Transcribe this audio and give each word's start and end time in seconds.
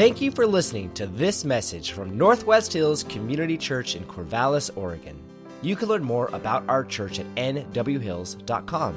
Thank 0.00 0.22
you 0.22 0.30
for 0.30 0.46
listening 0.46 0.90
to 0.94 1.06
this 1.06 1.44
message 1.44 1.92
from 1.92 2.16
Northwest 2.16 2.72
Hills 2.72 3.04
Community 3.04 3.58
Church 3.58 3.96
in 3.96 4.04
Corvallis, 4.04 4.70
Oregon. 4.74 5.14
You 5.60 5.76
can 5.76 5.88
learn 5.88 6.04
more 6.04 6.30
about 6.32 6.66
our 6.70 6.84
church 6.84 7.18
at 7.18 7.26
nwhills.com. 7.34 8.94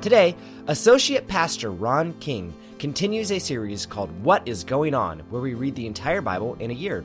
Today, 0.00 0.34
Associate 0.68 1.28
Pastor 1.28 1.70
Ron 1.70 2.14
King 2.14 2.54
continues 2.78 3.30
a 3.30 3.38
series 3.38 3.84
called 3.84 4.08
What 4.24 4.48
is 4.48 4.64
Going 4.64 4.94
On, 4.94 5.18
where 5.28 5.42
we 5.42 5.52
read 5.52 5.74
the 5.74 5.86
entire 5.86 6.22
Bible 6.22 6.56
in 6.60 6.70
a 6.70 6.74
year. 6.74 7.04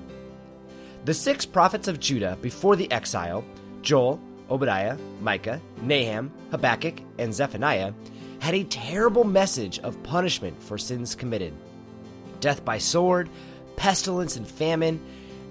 The 1.04 1.14
six 1.14 1.46
prophets 1.46 1.90
of 1.90 2.00
Judah 2.00 2.38
before 2.42 2.78
the 2.78 2.90
exile 2.94 3.44
Joel, 3.82 4.22
Obadiah, 4.50 4.98
Micah, 5.20 5.60
Nahum, 5.82 6.32
Habakkuk, 6.52 7.02
and 7.18 7.34
Zephaniah 7.34 7.92
had 8.40 8.56
a 8.56 8.64
terrible 8.64 9.26
message 9.26 9.80
of 9.80 10.02
punishment 10.04 10.64
for 10.64 10.78
sins 10.78 11.14
committed 11.14 11.54
death 12.40 12.64
by 12.64 12.78
sword, 12.78 13.30
pestilence 13.76 14.36
and 14.36 14.48
famine, 14.48 15.00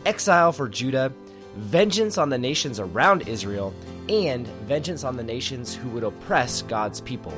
exile 0.04 0.52
for 0.52 0.68
Judah, 0.68 1.12
vengeance 1.56 2.18
on 2.18 2.28
the 2.28 2.38
nations 2.38 2.78
around 2.78 3.28
Israel, 3.28 3.74
and 4.08 4.46
vengeance 4.66 5.04
on 5.04 5.16
the 5.16 5.22
nations 5.22 5.74
who 5.74 5.88
would 5.90 6.04
oppress 6.04 6.62
God's 6.62 7.00
people. 7.00 7.34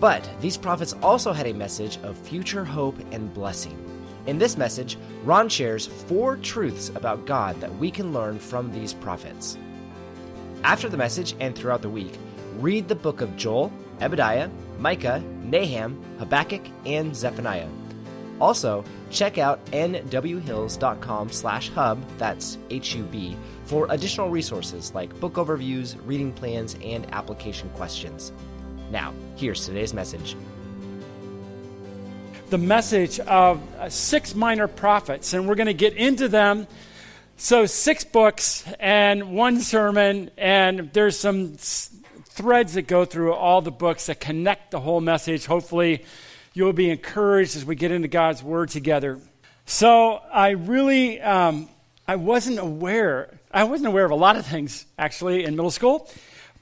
But 0.00 0.28
these 0.40 0.56
prophets 0.56 0.94
also 1.02 1.32
had 1.32 1.46
a 1.46 1.54
message 1.54 1.98
of 2.02 2.18
future 2.18 2.64
hope 2.64 2.98
and 3.12 3.32
blessing. 3.32 3.82
In 4.26 4.38
this 4.38 4.56
message, 4.56 4.98
Ron 5.24 5.48
shares 5.48 5.86
four 5.86 6.36
truths 6.36 6.90
about 6.90 7.26
God 7.26 7.60
that 7.60 7.74
we 7.78 7.90
can 7.90 8.12
learn 8.12 8.38
from 8.38 8.72
these 8.72 8.92
prophets. 8.92 9.56
After 10.64 10.88
the 10.88 10.96
message 10.96 11.34
and 11.38 11.54
throughout 11.54 11.82
the 11.82 11.88
week, 11.88 12.12
read 12.58 12.88
the 12.88 12.94
book 12.94 13.20
of 13.20 13.36
Joel, 13.36 13.72
Obadiah, 14.02 14.50
Micah, 14.78 15.22
Nahum, 15.44 16.02
Habakkuk, 16.18 16.62
and 16.84 17.14
Zephaniah. 17.14 17.68
Also, 18.40 18.84
check 19.10 19.38
out 19.38 19.64
nwhills.com 19.66 21.30
slash 21.30 21.70
hub, 21.70 22.02
that's 22.18 22.58
H-U-B, 22.70 23.36
for 23.64 23.86
additional 23.90 24.28
resources 24.28 24.94
like 24.94 25.18
book 25.20 25.34
overviews, 25.34 25.96
reading 26.04 26.32
plans, 26.32 26.76
and 26.84 27.06
application 27.12 27.70
questions. 27.70 28.32
Now, 28.90 29.14
here's 29.36 29.64
today's 29.64 29.94
message. 29.94 30.36
The 32.50 32.58
message 32.58 33.18
of 33.20 33.60
six 33.88 34.34
minor 34.34 34.68
prophets, 34.68 35.32
and 35.32 35.48
we're 35.48 35.56
going 35.56 35.66
to 35.66 35.74
get 35.74 35.94
into 35.94 36.28
them. 36.28 36.66
So, 37.38 37.66
six 37.66 38.04
books 38.04 38.64
and 38.78 39.34
one 39.34 39.60
sermon, 39.60 40.30
and 40.38 40.92
there's 40.92 41.18
some 41.18 41.56
threads 41.56 42.74
that 42.74 42.86
go 42.86 43.04
through 43.04 43.32
all 43.32 43.62
the 43.62 43.72
books 43.72 44.06
that 44.06 44.20
connect 44.20 44.70
the 44.70 44.80
whole 44.80 45.00
message. 45.00 45.46
Hopefully, 45.46 46.04
you'll 46.56 46.72
be 46.72 46.88
encouraged 46.88 47.54
as 47.54 47.66
we 47.66 47.74
get 47.74 47.90
into 47.90 48.08
God's 48.08 48.42
Word 48.42 48.70
together. 48.70 49.20
So 49.66 50.22
I 50.32 50.50
really, 50.52 51.20
um, 51.20 51.68
I 52.08 52.16
wasn't 52.16 52.58
aware. 52.58 53.38
I 53.52 53.64
wasn't 53.64 53.88
aware 53.88 54.06
of 54.06 54.10
a 54.10 54.16
lot 54.16 54.36
of 54.36 54.46
things 54.46 54.86
actually 54.98 55.44
in 55.44 55.54
middle 55.54 55.70
school, 55.70 56.10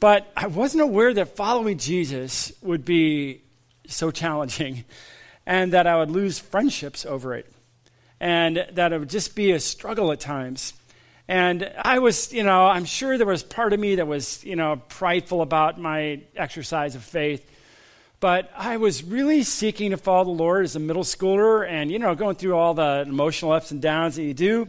but 0.01 0.29
I 0.37 0.49
wasn't 0.49 0.83
aware 0.83 1.15
that 1.15 1.37
following 1.37 1.79
Jesus 1.79 2.53
would 2.61 2.85
be 2.85 3.43
so 3.87 4.11
challenging, 4.11 4.85
and 5.47 5.73
that 5.75 5.87
I 5.87 5.97
would 5.97 6.11
lose 6.11 6.41
friendships 6.41 7.07
over 7.07 7.37
it, 7.37 7.47
and 8.19 8.67
that 8.73 8.93
it 8.93 8.99
would 8.99 9.11
just 9.11 9.37
be 9.37 9.53
a 9.53 9.61
struggle 9.61 10.11
at 10.11 10.19
times. 10.19 10.73
And 11.29 11.73
I 11.81 12.01
was, 12.01 12.33
you 12.33 12.43
know, 12.43 12.67
I'm 12.67 12.85
sure 12.85 13.17
there 13.17 13.29
was 13.29 13.45
part 13.45 13.73
of 13.73 13.79
me 13.79 13.95
that 13.95 14.09
was, 14.09 14.43
you 14.43 14.57
know, 14.57 14.83
prideful 14.89 15.41
about 15.41 15.79
my 15.79 16.23
exercise 16.35 16.97
of 16.97 17.05
faith. 17.05 17.49
But 18.25 18.51
I 18.57 18.79
was 18.79 19.05
really 19.05 19.43
seeking 19.43 19.91
to 19.91 19.99
follow 19.99 20.25
the 20.25 20.31
Lord 20.31 20.65
as 20.65 20.77
a 20.77 20.81
middle 20.81 21.03
schooler 21.03 21.69
and, 21.69 21.91
you 21.91 21.99
know, 21.99 22.15
going 22.15 22.37
through 22.37 22.57
all 22.57 22.73
the 22.73 23.05
emotional 23.07 23.53
ups 23.53 23.71
and 23.71 23.83
downs 23.83 24.17
that 24.17 24.23
you 24.23 24.33
do. 24.33 24.67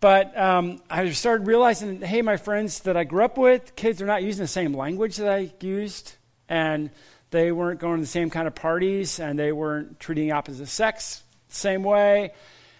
But 0.00 0.36
um, 0.36 0.82
I 0.90 1.08
started 1.10 1.46
realizing, 1.46 2.00
hey, 2.00 2.20
my 2.20 2.36
friends 2.36 2.80
that 2.80 2.96
I 2.96 3.04
grew 3.04 3.24
up 3.24 3.38
with, 3.38 3.76
kids 3.76 4.02
are 4.02 4.06
not 4.06 4.24
using 4.24 4.42
the 4.42 4.48
same 4.48 4.74
language 4.74 5.18
that 5.18 5.32
I 5.32 5.52
used. 5.60 6.16
And 6.48 6.90
they 7.30 7.52
weren't 7.52 7.78
going 7.78 7.98
to 7.98 8.00
the 8.00 8.08
same 8.08 8.28
kind 8.28 8.48
of 8.48 8.56
parties 8.56 9.20
and 9.20 9.38
they 9.38 9.52
weren't 9.52 10.00
treating 10.00 10.32
opposite 10.32 10.66
sex 10.66 11.22
the 11.50 11.54
same 11.54 11.84
way. 11.84 12.32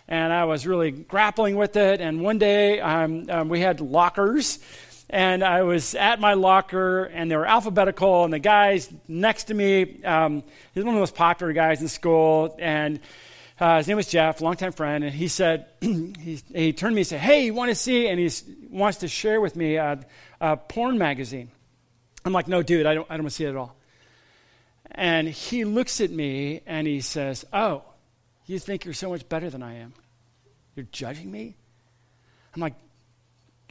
And 0.09 0.33
I 0.33 0.47
was 0.47 0.67
really 0.67 0.91
grappling 0.91 1.55
with 1.55 1.77
it. 1.77 2.01
And 2.01 2.21
one 2.21 2.39
day 2.39 2.81
um, 2.81 3.31
um, 3.31 3.49
we 3.49 3.61
had 3.61 3.81
lockers 3.81 4.59
and 5.15 5.45
I 5.45 5.63
was 5.63 5.95
at 5.95 6.19
my 6.19 6.35
locker, 6.35 7.05
and 7.05 7.31
they 7.31 7.37
were 7.37 7.47
alphabetical, 7.47 8.25
and 8.25 8.33
the 8.33 8.41
guys 8.41 8.93
next 9.07 9.45
to 9.45 9.55
me, 9.55 10.03
um, 10.03 10.43
he's 10.73 10.83
one 10.83 10.89
of 10.89 10.95
the 10.95 11.01
most 11.01 11.15
popular 11.15 11.53
guys 11.53 11.81
in 11.81 11.87
school, 11.87 12.57
and 12.59 12.99
uh, 13.61 13.77
his 13.77 13.87
name 13.87 13.97
was 13.97 14.09
Jeff, 14.09 14.41
longtime 14.41 14.73
friend, 14.73 15.05
and 15.05 15.15
he 15.15 15.29
said, 15.29 15.67
he, 15.81 16.43
he, 16.53 16.73
turned 16.73 16.91
to 16.91 16.97
me 16.97 17.03
and 17.03 17.07
said, 17.07 17.21
hey, 17.21 17.45
you 17.45 17.55
want 17.55 17.69
to 17.69 17.77
see, 17.77 18.09
and 18.09 18.19
he 18.19 18.29
wants 18.71 18.99
to 18.99 19.09
share 19.09 19.41
with 19.41 19.55
me 19.55 19.77
a, 19.77 20.05
a 20.41 20.57
porn 20.57 20.99
magazine. 20.99 21.49
I'm 22.25 22.33
like, 22.33 22.49
no, 22.49 22.65
dude, 22.65 22.85
I 22.85 22.95
don't, 22.95 23.07
I 23.09 23.17
don't 23.17 23.23
want 23.23 23.31
to 23.35 23.37
see 23.37 23.45
it 23.45 23.51
at 23.51 23.57
all. 23.57 23.77
And 24.91 25.29
he 25.29 25.65
looks 25.65 26.01
at 26.01 26.11
me, 26.11 26.61
and 26.67 26.89
he 26.89 27.01
says, 27.01 27.47
oh, 27.53 27.85
you 28.47 28.59
think 28.59 28.85
you're 28.85 28.95
so 28.95 29.11
much 29.11 29.29
better 29.29 29.49
than 29.49 29.63
I 29.63 29.75
am? 29.75 29.95
You're 30.75 30.89
judging 30.91 31.31
me? 31.31 31.55
I'm 32.53 32.61
like, 32.61 32.75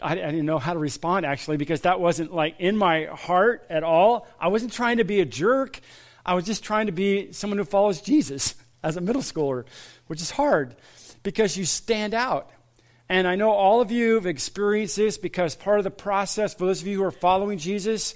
I, 0.04 0.16
didn't 0.16 0.46
know 0.46 0.60
how 0.60 0.74
to 0.74 0.80
respond 0.80 1.26
actually 1.26 1.58
because 1.58 1.82
that 1.82 2.00
wasn't 2.00 2.34
like 2.34 2.56
in 2.60 2.76
my 2.78 3.06
heart 3.06 3.66
at 3.70 3.84
all. 3.84 4.28
I 4.40 4.50
wasn't 4.50 4.74
trying 4.74 4.98
to 4.98 5.04
be 5.04 5.22
a 5.22 5.26
jerk. 5.26 5.80
I 6.26 6.36
was 6.36 6.46
just 6.46 6.64
trying 6.64 6.88
to 6.88 6.92
be 6.92 7.32
someone 7.32 7.58
who 7.58 7.64
follows 7.64 8.02
Jesus 8.02 8.56
as 8.84 8.98
a 8.98 9.02
middle 9.02 9.22
schooler, 9.22 9.66
which 10.08 10.22
is 10.22 10.32
hard 10.32 10.76
because 11.24 11.56
you 11.58 11.66
stand 11.66 12.14
out. 12.14 12.50
And 13.10 13.28
I 13.28 13.36
know 13.36 13.52
all 13.52 13.82
of 13.82 13.92
you 13.92 14.16
have 14.16 14.26
experienced 14.26 14.96
this 14.96 15.18
because 15.18 15.56
part 15.56 15.80
of 15.80 15.84
the 15.84 15.92
process, 15.92 16.54
for 16.54 16.66
those 16.66 16.82
of 16.82 16.88
you 16.88 16.98
who 16.98 17.04
are 17.04 17.12
following 17.12 17.58
Jesus, 17.58 18.16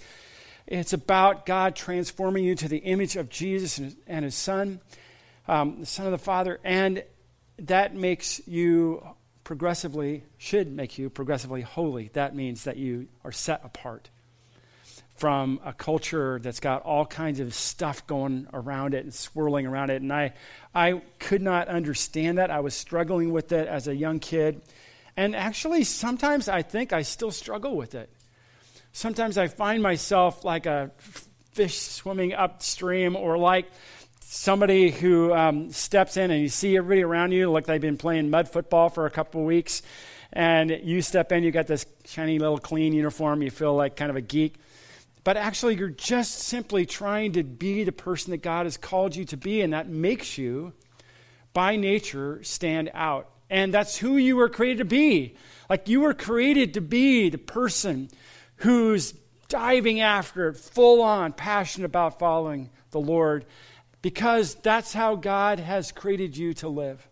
it's 0.66 0.94
about 0.94 1.46
God 1.46 1.76
transforming 1.76 2.44
you 2.44 2.56
to 2.56 2.68
the 2.68 2.78
image 2.78 3.16
of 3.16 3.30
Jesus 3.30 3.78
and 3.78 3.86
his, 3.86 3.96
and 4.08 4.26
his 4.26 4.36
Son, 4.36 4.82
um, 5.48 5.80
the 5.80 5.86
Son 5.86 6.06
of 6.06 6.12
the 6.12 6.18
Father. 6.18 6.60
And 6.64 7.04
that 7.60 7.96
makes 7.96 8.46
you 8.48 9.06
progressively, 9.48 10.26
should 10.38 10.70
make 10.70 10.98
you 10.98 11.10
progressively 11.10 11.62
holy. 11.62 12.10
That 12.12 12.36
means 12.36 12.66
that 12.66 12.76
you 12.76 13.08
are 13.24 13.32
set 13.32 13.62
apart 13.64 14.10
from 15.16 15.62
a 15.64 15.72
culture 15.72 16.38
that's 16.44 16.60
got 16.60 16.82
all 16.82 17.06
kinds 17.06 17.40
of 17.40 17.54
stuff 17.54 18.06
going 18.08 18.46
around 18.52 18.94
it 18.94 19.06
and 19.06 19.14
swirling 19.14 19.66
around 19.66 19.90
it. 19.90 20.02
And 20.02 20.12
I, 20.12 20.34
I 20.76 21.02
could 21.20 21.42
not 21.42 21.70
understand 21.70 22.40
that. 22.40 22.52
I 22.52 22.60
was 22.60 22.74
struggling 22.74 23.32
with 23.32 23.54
it 23.54 23.70
as 23.70 23.88
a 23.88 23.96
young 23.96 24.20
kid. 24.20 24.62
And 25.16 25.34
actually, 25.34 25.86
sometimes 25.86 26.50
I 26.50 26.62
think 26.62 26.92
I 26.92 27.04
still 27.04 27.32
struggle 27.32 27.78
with 27.78 27.96
it. 27.96 28.10
Sometimes 28.92 29.38
I 29.38 29.48
find 29.48 29.82
myself 29.82 30.44
like 30.44 30.66
a 30.66 30.92
fish 31.54 31.80
swimming 31.80 32.34
upstream 32.34 33.16
or 33.16 33.38
like 33.38 33.72
somebody 34.30 34.92
who 34.92 35.34
um, 35.34 35.72
steps 35.72 36.18
in 36.18 36.32
and 36.32 36.42
you 36.42 36.50
see 36.50 36.76
everybody 36.76 37.02
around 37.02 37.32
you 37.32 37.50
like 37.50 37.66
they've 37.66 37.80
been 37.80 37.98
playing 37.98 38.30
mud 38.30 38.50
football 38.50 38.90
for 38.90 39.06
a 39.06 39.10
couple 39.10 39.40
of 39.40 39.48
weeks. 39.48 39.82
And 40.34 40.70
you 40.84 41.02
step 41.02 41.32
in 41.32 41.44
you 41.44 41.52
got 41.52 41.68
this 41.68 41.86
shiny 42.06 42.38
little 42.38 42.58
clean 42.58 42.92
uniform. 42.92 43.42
You 43.42 43.50
feel 43.50 43.74
like 43.74 43.96
kind 43.96 44.10
of 44.10 44.18
a 44.18 44.22
geek. 44.22 44.56
But 45.24 45.38
actually 45.38 45.78
you're 45.78 45.90
just 45.90 46.40
simply 46.40 46.86
trying 46.86 47.34
to 47.34 47.44
be 47.44 47.86
the 47.86 47.94
person 47.94 48.32
that 48.32 48.42
god 48.42 48.66
has 48.66 48.76
called 48.76 49.16
you 49.16 49.24
to 49.26 49.38
be 49.38 49.62
and 49.62 49.72
that 49.72 49.88
makes 49.88 50.38
you 50.38 50.74
by 51.54 51.78
nature 51.78 52.44
stand 52.44 52.92
out. 52.94 53.30
And 53.50 53.74
that's 53.74 53.98
who 53.98 54.18
you 54.18 54.36
were 54.36 54.50
created 54.50 54.80
to 54.80 54.86
be. 54.86 55.38
Like 55.70 55.88
you 55.88 56.02
were 56.02 56.14
created 56.14 56.74
to 56.74 56.82
be 56.82 57.30
the 57.30 57.38
person 57.38 58.10
who's 58.58 59.14
diving 59.48 60.02
after 60.02 60.50
it 60.50 60.58
full 60.58 61.02
on 61.02 61.32
passionate 61.32 61.86
about 61.86 62.20
following 62.20 62.70
the 62.92 63.00
lord 63.00 63.46
because 64.02 64.56
that's 64.56 64.94
how 64.94 65.16
God 65.16 65.60
has 65.60 65.92
created 65.92 66.38
you 66.38 66.54
to 66.56 66.70
live. 66.70 67.08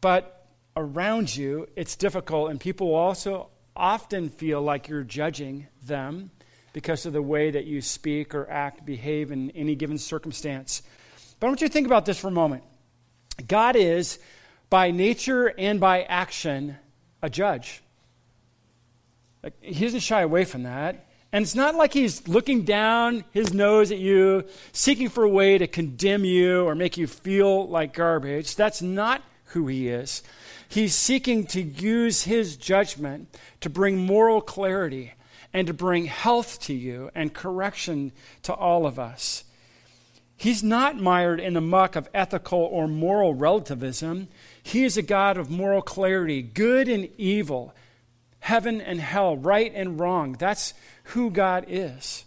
But 0.00 0.46
around 0.76 1.34
you, 1.34 1.68
it's 1.76 1.96
difficult, 1.96 2.50
and 2.50 2.60
people 2.60 2.94
also 2.94 3.48
often 3.76 4.28
feel 4.28 4.62
like 4.62 4.88
you're 4.88 5.02
judging 5.02 5.66
them 5.82 6.30
because 6.72 7.06
of 7.06 7.12
the 7.12 7.22
way 7.22 7.50
that 7.50 7.64
you 7.64 7.80
speak 7.80 8.34
or 8.34 8.50
act, 8.50 8.84
behave 8.84 9.30
in 9.30 9.50
any 9.52 9.74
given 9.74 9.96
circumstance. 9.96 10.82
But 11.38 11.46
I 11.46 11.50
want 11.50 11.60
you 11.60 11.68
to 11.68 11.72
think 11.72 11.86
about 11.86 12.04
this 12.04 12.18
for 12.18 12.28
a 12.28 12.32
moment. 12.32 12.64
God 13.46 13.76
is, 13.76 14.18
by 14.70 14.90
nature 14.90 15.46
and 15.46 15.80
by 15.80 16.02
action, 16.02 16.76
a 17.22 17.30
judge. 17.30 17.82
Like, 19.42 19.54
he 19.60 19.84
doesn't 19.84 20.00
shy 20.00 20.22
away 20.22 20.44
from 20.44 20.64
that. 20.64 21.03
And 21.34 21.42
it's 21.42 21.56
not 21.56 21.74
like 21.74 21.92
he's 21.92 22.28
looking 22.28 22.62
down 22.62 23.24
his 23.32 23.52
nose 23.52 23.90
at 23.90 23.98
you, 23.98 24.44
seeking 24.70 25.08
for 25.08 25.24
a 25.24 25.28
way 25.28 25.58
to 25.58 25.66
condemn 25.66 26.24
you 26.24 26.64
or 26.64 26.76
make 26.76 26.96
you 26.96 27.08
feel 27.08 27.66
like 27.66 27.92
garbage. 27.92 28.54
That's 28.54 28.80
not 28.80 29.20
who 29.46 29.66
he 29.66 29.88
is. 29.88 30.22
He's 30.68 30.94
seeking 30.94 31.44
to 31.48 31.60
use 31.60 32.22
his 32.22 32.56
judgment 32.56 33.36
to 33.62 33.68
bring 33.68 33.98
moral 33.98 34.40
clarity 34.42 35.14
and 35.52 35.66
to 35.66 35.74
bring 35.74 36.04
health 36.04 36.60
to 36.62 36.72
you 36.72 37.10
and 37.16 37.34
correction 37.34 38.12
to 38.44 38.54
all 38.54 38.86
of 38.86 39.00
us. 39.00 39.42
He's 40.36 40.62
not 40.62 41.00
mired 41.00 41.40
in 41.40 41.54
the 41.54 41.60
muck 41.60 41.96
of 41.96 42.08
ethical 42.14 42.60
or 42.60 42.86
moral 42.86 43.34
relativism. 43.34 44.28
He 44.62 44.84
is 44.84 44.96
a 44.96 45.02
God 45.02 45.36
of 45.36 45.50
moral 45.50 45.82
clarity, 45.82 46.42
good 46.42 46.88
and 46.88 47.08
evil, 47.18 47.74
heaven 48.44 48.82
and 48.82 49.00
hell, 49.00 49.38
right 49.38 49.72
and 49.74 49.98
wrong. 49.98 50.36
That's 50.38 50.74
who 51.04 51.30
God 51.30 51.64
is. 51.66 52.26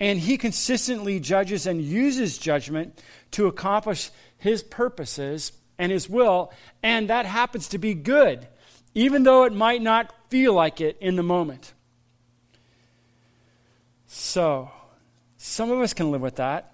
And 0.00 0.18
He 0.18 0.38
consistently 0.38 1.20
judges 1.20 1.66
and 1.66 1.82
uses 1.82 2.38
judgment 2.38 2.98
to 3.32 3.46
accomplish 3.46 4.10
His 4.38 4.62
purposes 4.62 5.52
and 5.78 5.92
His 5.92 6.08
will, 6.08 6.50
and 6.82 7.10
that 7.10 7.26
happens 7.26 7.68
to 7.68 7.78
be 7.78 7.92
good, 7.92 8.48
even 8.94 9.22
though 9.22 9.44
it 9.44 9.52
might 9.52 9.82
not 9.82 10.14
feel 10.30 10.54
like 10.54 10.80
it 10.80 10.96
in 10.98 11.16
the 11.16 11.22
moment. 11.22 11.74
So, 14.06 14.70
some 15.36 15.70
of 15.70 15.80
us 15.80 15.92
can 15.92 16.10
live 16.10 16.22
with 16.22 16.36
that. 16.36 16.72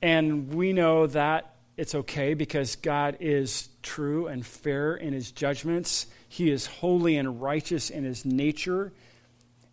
And 0.00 0.54
we 0.54 0.72
know 0.72 1.08
that 1.08 1.51
it's 1.76 1.94
okay 1.94 2.34
because 2.34 2.76
God 2.76 3.16
is 3.20 3.68
true 3.82 4.26
and 4.26 4.44
fair 4.44 4.94
in 4.94 5.12
his 5.12 5.32
judgments. 5.32 6.06
He 6.28 6.50
is 6.50 6.66
holy 6.66 7.16
and 7.16 7.40
righteous 7.40 7.88
in 7.90 8.04
his 8.04 8.24
nature. 8.24 8.92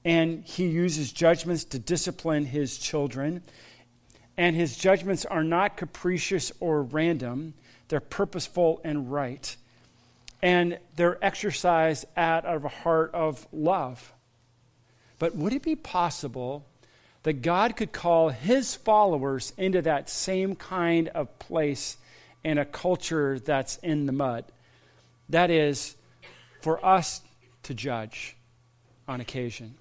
And 0.06 0.44
he 0.46 0.68
uses 0.68 1.12
judgments 1.12 1.66
to 1.66 1.80
discipline 1.80 2.46
his 2.46 2.78
children. 2.78 3.44
And 4.38 4.56
his 4.56 4.78
judgments 4.78 5.26
are 5.26 5.44
not 5.44 5.76
capricious 5.76 6.54
or 6.62 6.84
random, 6.84 7.54
they're 7.90 8.00
purposeful 8.00 8.80
and 8.84 9.12
right. 9.12 9.56
And 10.42 10.80
they're 10.96 11.24
exercised 11.24 12.06
out 12.16 12.46
of 12.46 12.64
a 12.64 12.70
heart 12.70 13.12
of 13.14 13.46
love. 13.52 14.14
But 15.18 15.36
would 15.36 15.52
it 15.52 15.64
be 15.64 15.76
possible 15.76 16.66
that 17.24 17.42
God 17.42 17.76
could 17.76 17.92
call 17.92 18.30
his 18.30 18.76
followers 18.76 19.54
into 19.58 19.82
that 19.82 20.10
same 20.10 20.56
kind 20.56 21.10
of 21.10 21.38
place 21.40 21.98
in 22.44 22.58
a 22.58 22.66
culture 22.66 23.40
that's 23.40 23.78
in 23.78 24.06
the 24.06 24.12
mud. 24.12 24.46
That 25.28 25.52
is, 25.52 25.96
for 26.62 26.84
us 26.86 27.22
to 27.64 27.74
judge 27.74 28.36
on 29.08 29.22
occasion. 29.22 29.76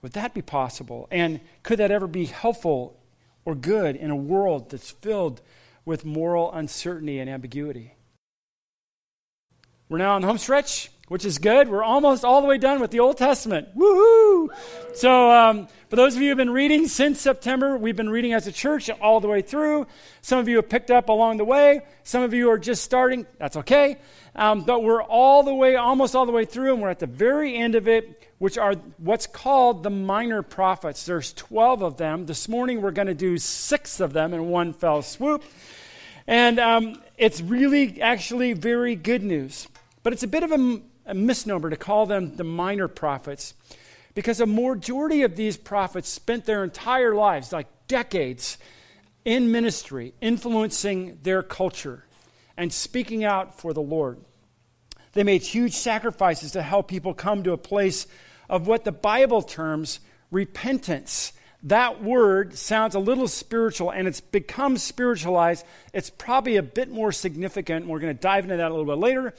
Would 0.00 0.12
that 0.12 0.34
be 0.34 0.42
possible? 0.42 1.06
And 1.10 1.40
could 1.62 1.78
that 1.78 1.90
ever 1.90 2.06
be 2.06 2.24
helpful 2.24 2.98
or 3.44 3.54
good 3.54 3.96
in 3.96 4.10
a 4.10 4.16
world 4.16 4.70
that's 4.70 4.90
filled 4.90 5.40
with 5.84 6.04
moral 6.04 6.52
uncertainty 6.52 7.18
and 7.18 7.28
ambiguity? 7.28 7.94
We're 9.88 9.98
now 9.98 10.14
on 10.14 10.22
the 10.22 10.28
home 10.28 10.38
stretch 10.38 10.90
which 11.12 11.26
is 11.26 11.36
good. 11.36 11.68
We're 11.68 11.82
almost 11.84 12.24
all 12.24 12.40
the 12.40 12.46
way 12.46 12.56
done 12.56 12.80
with 12.80 12.90
the 12.90 13.00
Old 13.00 13.18
Testament. 13.18 13.76
Woohoo! 13.76 14.48
So, 14.94 15.30
um, 15.30 15.68
for 15.92 15.96
those 15.96 16.16
of 16.16 16.22
you 16.22 16.28
who 16.28 16.30
have 16.30 16.38
been 16.38 16.48
reading 16.48 16.88
since 16.88 17.20
September, 17.20 17.76
we've 17.76 17.96
been 17.96 18.08
reading 18.08 18.32
as 18.32 18.46
a 18.46 18.52
church 18.52 18.88
all 18.88 19.20
the 19.20 19.28
way 19.28 19.42
through. 19.42 19.86
Some 20.22 20.38
of 20.38 20.48
you 20.48 20.56
have 20.56 20.70
picked 20.70 20.90
up 20.90 21.10
along 21.10 21.36
the 21.36 21.44
way. 21.44 21.82
Some 22.02 22.22
of 22.22 22.32
you 22.32 22.48
are 22.48 22.56
just 22.56 22.82
starting. 22.82 23.26
That's 23.36 23.58
okay. 23.58 23.98
Um, 24.34 24.62
but 24.62 24.82
we're 24.82 25.02
all 25.02 25.42
the 25.42 25.52
way, 25.52 25.76
almost 25.76 26.16
all 26.16 26.24
the 26.24 26.32
way 26.32 26.46
through, 26.46 26.72
and 26.72 26.80
we're 26.80 26.88
at 26.88 26.98
the 26.98 27.06
very 27.06 27.54
end 27.54 27.74
of 27.74 27.88
it, 27.88 28.26
which 28.38 28.56
are 28.56 28.72
what's 28.96 29.26
called 29.26 29.82
the 29.82 29.90
minor 29.90 30.40
prophets. 30.40 31.04
There's 31.04 31.34
12 31.34 31.82
of 31.82 31.98
them. 31.98 32.24
This 32.24 32.48
morning, 32.48 32.80
we're 32.80 32.90
going 32.90 33.08
to 33.08 33.12
do 33.12 33.36
six 33.36 34.00
of 34.00 34.14
them 34.14 34.32
in 34.32 34.48
one 34.48 34.72
fell 34.72 35.02
swoop. 35.02 35.44
And 36.26 36.58
um, 36.58 37.02
it's 37.18 37.42
really, 37.42 38.00
actually, 38.00 38.54
very 38.54 38.96
good 38.96 39.22
news. 39.22 39.68
But 40.02 40.14
it's 40.14 40.22
a 40.22 40.28
bit 40.28 40.42
of 40.42 40.52
a 40.52 40.80
a 41.04 41.14
misnomer 41.14 41.68
to 41.68 41.76
call 41.76 42.06
them 42.06 42.36
the 42.36 42.44
minor 42.44 42.86
prophets 42.86 43.54
because 44.14 44.40
a 44.40 44.46
majority 44.46 45.22
of 45.22 45.36
these 45.36 45.56
prophets 45.56 46.08
spent 46.08 46.44
their 46.44 46.64
entire 46.64 47.14
lives, 47.14 47.52
like 47.52 47.68
decades, 47.88 48.58
in 49.24 49.52
ministry, 49.52 50.14
influencing 50.20 51.18
their 51.22 51.42
culture 51.42 52.04
and 52.56 52.72
speaking 52.72 53.24
out 53.24 53.58
for 53.58 53.72
the 53.72 53.82
Lord. 53.82 54.18
They 55.12 55.22
made 55.22 55.42
huge 55.42 55.74
sacrifices 55.74 56.52
to 56.52 56.62
help 56.62 56.88
people 56.88 57.14
come 57.14 57.42
to 57.44 57.52
a 57.52 57.58
place 57.58 58.06
of 58.48 58.66
what 58.66 58.84
the 58.84 58.92
Bible 58.92 59.42
terms 59.42 60.00
repentance. 60.30 61.32
That 61.64 62.02
word 62.02 62.58
sounds 62.58 62.94
a 62.94 62.98
little 62.98 63.28
spiritual 63.28 63.90
and 63.90 64.08
it's 64.08 64.20
become 64.20 64.76
spiritualized. 64.76 65.64
It's 65.92 66.10
probably 66.10 66.56
a 66.56 66.62
bit 66.62 66.90
more 66.90 67.12
significant. 67.12 67.86
We're 67.86 68.00
going 68.00 68.14
to 68.14 68.20
dive 68.20 68.44
into 68.44 68.56
that 68.56 68.70
a 68.70 68.74
little 68.74 68.92
bit 68.92 68.98
later 68.98 69.34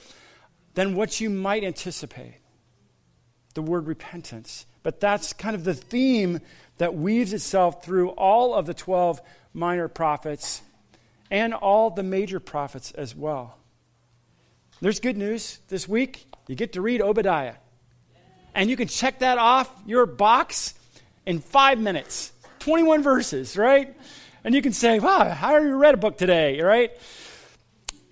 than 0.74 0.94
what 0.94 1.20
you 1.20 1.28
might 1.28 1.64
anticipate 1.64 2.36
the 3.54 3.62
word 3.62 3.86
repentance. 3.86 4.66
But 4.82 5.00
that's 5.00 5.32
kind 5.32 5.54
of 5.54 5.64
the 5.64 5.74
theme 5.74 6.40
that 6.78 6.94
weaves 6.94 7.32
itself 7.32 7.84
through 7.84 8.10
all 8.10 8.54
of 8.54 8.66
the 8.66 8.74
12 8.74 9.20
minor 9.52 9.88
prophets 9.88 10.60
and 11.30 11.54
all 11.54 11.90
the 11.90 12.02
major 12.02 12.40
prophets 12.40 12.90
as 12.92 13.14
well. 13.14 13.56
There's 14.80 15.00
good 15.00 15.16
news 15.16 15.60
this 15.68 15.88
week. 15.88 16.26
You 16.46 16.54
get 16.54 16.74
to 16.74 16.82
read 16.82 17.00
Obadiah. 17.00 17.54
And 18.54 18.68
you 18.68 18.76
can 18.76 18.88
check 18.88 19.20
that 19.20 19.38
off 19.38 19.70
your 19.86 20.06
box 20.06 20.74
in 21.26 21.40
five 21.40 21.78
minutes. 21.78 22.32
21 22.60 23.02
verses, 23.02 23.56
right? 23.56 23.96
And 24.44 24.54
you 24.54 24.62
can 24.62 24.72
say, 24.72 24.98
wow, 24.98 25.36
I 25.40 25.52
already 25.52 25.70
read 25.70 25.94
a 25.94 25.98
book 25.98 26.18
today, 26.18 26.60
right? 26.60 26.92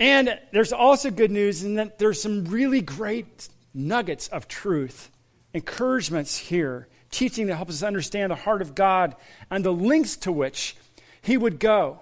And 0.00 0.39
there's 0.53 0.73
also 0.73 1.11
good 1.11 1.31
news 1.31 1.62
in 1.62 1.75
that 1.77 1.99
there's 1.99 2.21
some 2.21 2.44
really 2.47 2.81
great 2.81 3.49
nuggets 3.75 4.29
of 4.29 4.49
truth, 4.49 5.11
encouragements 5.54 6.37
here, 6.37 6.88
teaching 7.10 7.46
that 7.46 7.56
helps 7.56 7.75
us 7.75 7.82
understand 7.82 8.31
the 8.31 8.37
heart 8.37 8.62
of 8.62 8.75
God 8.75 9.16
and 9.50 9.64
the 9.64 9.72
lengths 9.72 10.16
to 10.19 10.32
which 10.32 10.76
He 11.20 11.37
would 11.37 11.58
go 11.58 12.00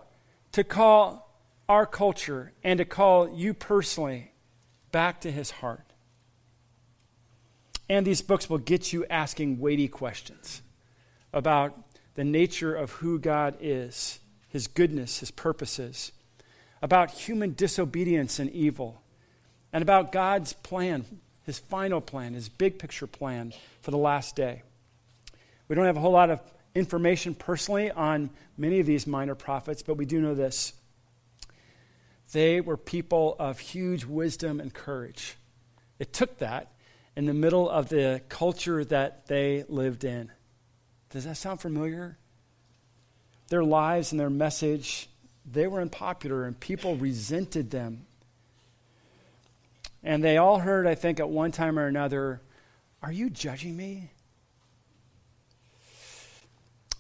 to 0.53 0.65
call 0.65 1.35
our 1.69 1.87
culture 1.87 2.53
and 2.65 2.79
to 2.79 2.85
call 2.85 3.29
you 3.35 3.55
personally 3.55 4.33
back 4.93 5.21
to 5.23 5.31
His 5.31 5.51
heart. 5.51 5.85
And 7.89 8.07
these 8.07 8.23
books 8.23 8.49
will 8.49 8.59
get 8.59 8.93
you 8.93 9.05
asking 9.07 9.59
weighty 9.59 9.89
questions 9.89 10.63
about 11.33 11.77
the 12.15 12.25
nature 12.25 12.75
of 12.75 12.93
who 12.93 13.19
God 13.19 13.57
is, 13.61 14.21
His 14.49 14.67
goodness, 14.67 15.21
His 15.21 15.31
purposes 15.31 16.13
about 16.83 17.11
human 17.11 17.55
disobedience 17.55 18.39
and 18.39 18.51
evil, 18.51 19.03
and 19.73 19.83
about 19.83 20.13
God's 20.13 20.53
plan, 20.53 21.05
his 21.51 21.59
final 21.59 22.01
plan, 22.01 22.35
his 22.35 22.49
big 22.49 22.79
picture 22.79 23.09
plan 23.09 23.53
for 23.83 23.91
the 23.91 23.99
last 23.99 24.37
day. 24.37 24.63
We 25.67 25.75
don't 25.75 25.87
have 25.87 25.97
a 25.97 26.01
whole 26.01 26.13
lot 26.13 26.31
of 26.31 26.41
information 26.77 27.35
personally 27.35 27.91
on 27.91 28.31
many 28.57 28.79
of 28.79 28.87
these 28.87 29.05
minor 29.05 29.35
prophets, 29.35 29.83
but 29.83 29.95
we 29.95 30.05
do 30.05 30.21
know 30.21 30.37
this. 30.37 30.73
They 32.31 32.61
were 32.61 32.77
people 32.77 33.35
of 33.41 33.59
huge 33.59 34.05
wisdom 34.05 34.61
and 34.61 34.73
courage. 34.73 35.37
It 35.99 36.13
took 36.13 36.39
that 36.39 36.71
in 37.17 37.27
the 37.27 37.35
middle 37.35 37.69
of 37.69 37.89
the 37.89 38.23
culture 38.29 38.85
that 38.85 39.27
they 39.27 39.65
lived 39.69 40.05
in. 40.05 40.31
Does 41.11 41.25
that 41.25 41.37
sound 41.37 41.61
familiar? 41.61 42.17
Their 43.49 43.65
lives 43.65 44.13
and 44.13 44.21
their 44.21 44.31
message 44.31 45.09
they 45.51 45.67
were 45.67 45.81
unpopular 45.81 46.45
and 46.45 46.59
people 46.59 46.97
resented 46.97 47.71
them. 47.71 48.07
And 50.03 50.25
they 50.25 50.39
all 50.39 50.59
heard, 50.59 50.87
I 50.87 50.95
think, 50.95 51.21
at 51.21 51.29
one 51.29 51.53
time 51.53 51.79
or 51.79 51.87
another, 51.87 52.41
Are 53.03 53.13
you 53.13 53.31
judging 53.31 53.77
me? 53.77 54.11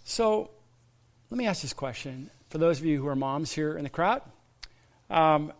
So 0.04 0.50
let 1.30 1.38
me 1.38 1.47
ask 1.47 1.62
this 1.62 1.73
question 1.73 2.30
for 2.49 2.59
those 2.59 2.80
of 2.80 2.85
you 2.85 3.00
who 3.00 3.07
are 3.07 3.16
moms 3.16 3.52
here 3.52 3.76
in 3.76 3.85
the 3.85 3.90
crowd. 3.90 4.23
Um, 5.09 5.52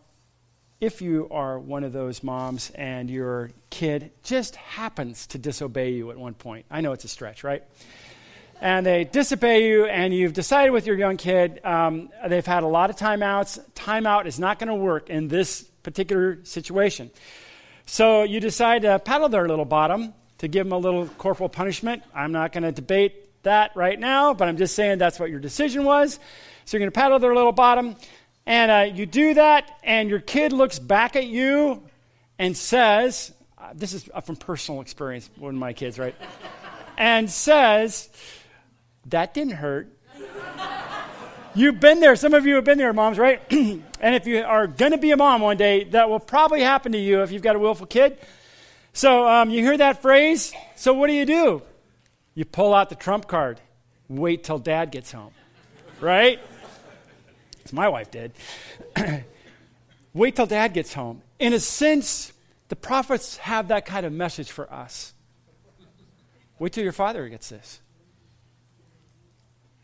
if 0.79 1.01
you 1.01 1.27
are 1.31 1.59
one 1.59 1.83
of 1.83 1.93
those 1.93 2.23
moms 2.23 2.71
and 2.71 3.09
your 3.09 3.51
kid 3.69 4.11
just 4.23 4.55
happens 4.55 5.27
to 5.27 5.37
disobey 5.37 5.91
you 5.91 6.11
at 6.11 6.17
one 6.17 6.33
point, 6.33 6.65
I 6.69 6.81
know 6.81 6.91
it's 6.91 7.05
a 7.05 7.07
stretch, 7.07 7.43
right? 7.43 7.63
and 8.61 8.85
they 8.85 9.03
disobey 9.03 9.67
you, 9.67 9.85
and 9.85 10.13
you've 10.13 10.33
decided 10.33 10.69
with 10.69 10.85
your 10.85 10.95
young 10.95 11.17
kid, 11.17 11.59
um, 11.65 12.09
they've 12.27 12.45
had 12.45 12.61
a 12.61 12.67
lot 12.67 12.91
of 12.91 12.95
timeouts. 12.95 13.59
Timeout 13.73 14.27
is 14.27 14.39
not 14.39 14.59
going 14.59 14.67
to 14.67 14.75
work 14.75 15.09
in 15.09 15.27
this 15.27 15.67
particular 15.83 16.39
situation. 16.43 17.11
So 17.85 18.23
you 18.23 18.39
decide 18.39 18.83
to 18.83 18.99
paddle 18.99 19.29
their 19.29 19.47
little 19.47 19.65
bottom 19.65 20.13
to 20.39 20.47
give 20.47 20.65
them 20.65 20.73
a 20.73 20.77
little 20.77 21.07
corporal 21.07 21.49
punishment. 21.49 22.03
I'm 22.13 22.31
not 22.31 22.51
going 22.51 22.63
to 22.63 22.71
debate 22.71 23.43
that 23.43 23.71
right 23.75 23.99
now, 23.99 24.33
but 24.33 24.47
I'm 24.47 24.57
just 24.57 24.75
saying 24.75 24.97
that's 24.97 25.19
what 25.19 25.29
your 25.29 25.39
decision 25.39 25.83
was. 25.83 26.19
So 26.65 26.77
you're 26.77 26.81
going 26.81 26.91
to 26.91 26.99
paddle 26.99 27.19
their 27.19 27.35
little 27.35 27.51
bottom, 27.51 27.95
and 28.45 28.71
uh, 28.71 28.93
you 28.95 29.05
do 29.05 29.33
that, 29.33 29.79
and 29.83 30.09
your 30.09 30.19
kid 30.19 30.53
looks 30.53 30.79
back 30.79 31.15
at 31.15 31.25
you 31.25 31.83
and 32.39 32.55
says, 32.55 33.33
uh, 33.57 33.69
This 33.73 33.93
is 33.93 34.09
from 34.23 34.35
personal 34.35 34.81
experience, 34.81 35.29
of 35.41 35.53
my 35.53 35.73
kids, 35.73 35.99
right? 35.99 36.15
and 36.97 37.29
says, 37.29 38.09
that 39.07 39.33
didn't 39.33 39.53
hurt. 39.53 39.89
You've 41.53 41.79
been 41.79 41.99
there. 41.99 42.15
Some 42.15 42.33
of 42.33 42.45
you 42.45 42.55
have 42.55 42.63
been 42.63 42.77
there, 42.77 42.93
moms, 42.93 43.17
right? 43.17 43.41
and 43.51 44.15
if 44.15 44.25
you 44.25 44.43
are 44.43 44.67
going 44.67 44.91
to 44.91 44.97
be 44.97 45.11
a 45.11 45.17
mom 45.17 45.41
one 45.41 45.57
day, 45.57 45.83
that 45.85 46.09
will 46.09 46.19
probably 46.19 46.61
happen 46.61 46.93
to 46.93 46.97
you 46.97 47.23
if 47.23 47.31
you've 47.31 47.41
got 47.41 47.55
a 47.55 47.59
willful 47.59 47.87
kid. 47.87 48.17
So 48.93 49.27
um, 49.27 49.49
you 49.49 49.61
hear 49.61 49.77
that 49.77 50.01
phrase. 50.01 50.53
So 50.75 50.93
what 50.93 51.07
do 51.07 51.13
you 51.13 51.25
do? 51.25 51.61
You 52.35 52.45
pull 52.45 52.73
out 52.73 52.89
the 52.89 52.95
trump 52.95 53.27
card. 53.27 53.59
Wait 54.07 54.43
till 54.43 54.59
dad 54.59 54.91
gets 54.91 55.11
home, 55.11 55.31
right? 55.99 56.39
as 57.63 57.73
my 57.73 57.89
wife 57.89 58.11
did. 58.11 58.33
Wait 60.13 60.35
till 60.35 60.45
dad 60.45 60.73
gets 60.73 60.93
home. 60.93 61.21
In 61.39 61.53
a 61.53 61.59
sense, 61.59 62.33
the 62.67 62.75
prophets 62.75 63.37
have 63.37 63.69
that 63.69 63.85
kind 63.85 64.05
of 64.05 64.13
message 64.13 64.51
for 64.51 64.71
us. 64.71 65.13
Wait 66.59 66.73
till 66.73 66.83
your 66.83 66.93
father 66.93 67.27
gets 67.29 67.49
this. 67.49 67.81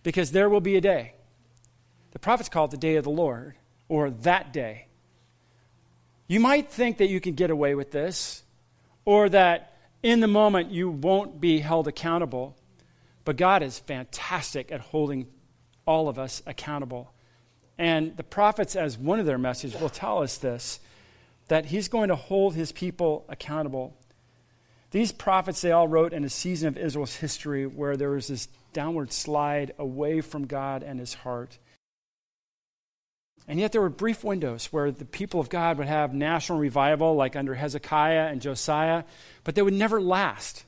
Because 0.03 0.31
there 0.31 0.49
will 0.49 0.61
be 0.61 0.75
a 0.75 0.81
day. 0.81 1.13
The 2.11 2.19
prophets 2.19 2.49
call 2.49 2.65
it 2.65 2.71
the 2.71 2.77
day 2.77 2.95
of 2.95 3.03
the 3.03 3.09
Lord, 3.09 3.55
or 3.89 4.09
that 4.09 4.53
day. 4.53 4.87
You 6.27 6.39
might 6.39 6.71
think 6.71 6.97
that 6.97 7.09
you 7.09 7.21
can 7.21 7.33
get 7.33 7.49
away 7.49 7.75
with 7.75 7.91
this, 7.91 8.43
or 9.05 9.29
that 9.29 9.73
in 10.03 10.19
the 10.19 10.27
moment 10.27 10.71
you 10.71 10.89
won't 10.89 11.39
be 11.39 11.59
held 11.59 11.87
accountable. 11.87 12.55
But 13.23 13.37
God 13.37 13.63
is 13.63 13.79
fantastic 13.79 14.71
at 14.71 14.79
holding 14.79 15.27
all 15.85 16.09
of 16.09 16.19
us 16.19 16.41
accountable. 16.45 17.11
And 17.77 18.15
the 18.17 18.23
prophets, 18.23 18.75
as 18.75 18.97
one 18.97 19.19
of 19.19 19.25
their 19.25 19.37
messages, 19.37 19.79
will 19.79 19.89
tell 19.89 20.21
us 20.21 20.37
this 20.37 20.79
that 21.47 21.65
He's 21.65 21.87
going 21.87 22.09
to 22.09 22.15
hold 22.15 22.55
His 22.55 22.71
people 22.73 23.25
accountable. 23.29 23.95
These 24.91 25.11
prophets, 25.11 25.61
they 25.61 25.71
all 25.71 25.87
wrote 25.87 26.11
in 26.11 26.23
a 26.23 26.29
season 26.29 26.67
of 26.67 26.77
Israel's 26.77 27.15
history 27.15 27.65
where 27.65 27.95
there 27.95 28.09
was 28.09 28.27
this 28.27 28.47
downward 28.73 29.13
slide 29.13 29.73
away 29.77 30.21
from 30.21 30.45
God 30.45 30.83
and 30.83 30.99
His 30.99 31.13
heart. 31.13 31.57
And 33.47 33.59
yet 33.59 33.71
there 33.71 33.81
were 33.81 33.89
brief 33.89 34.23
windows 34.23 34.67
where 34.73 34.91
the 34.91 35.05
people 35.05 35.39
of 35.39 35.49
God 35.49 35.77
would 35.77 35.87
have 35.87 36.13
national 36.13 36.59
revival, 36.59 37.15
like 37.15 37.35
under 37.35 37.55
Hezekiah 37.55 38.27
and 38.27 38.41
Josiah, 38.41 39.05
but 39.43 39.55
they 39.55 39.61
would 39.61 39.73
never 39.73 40.01
last. 40.01 40.65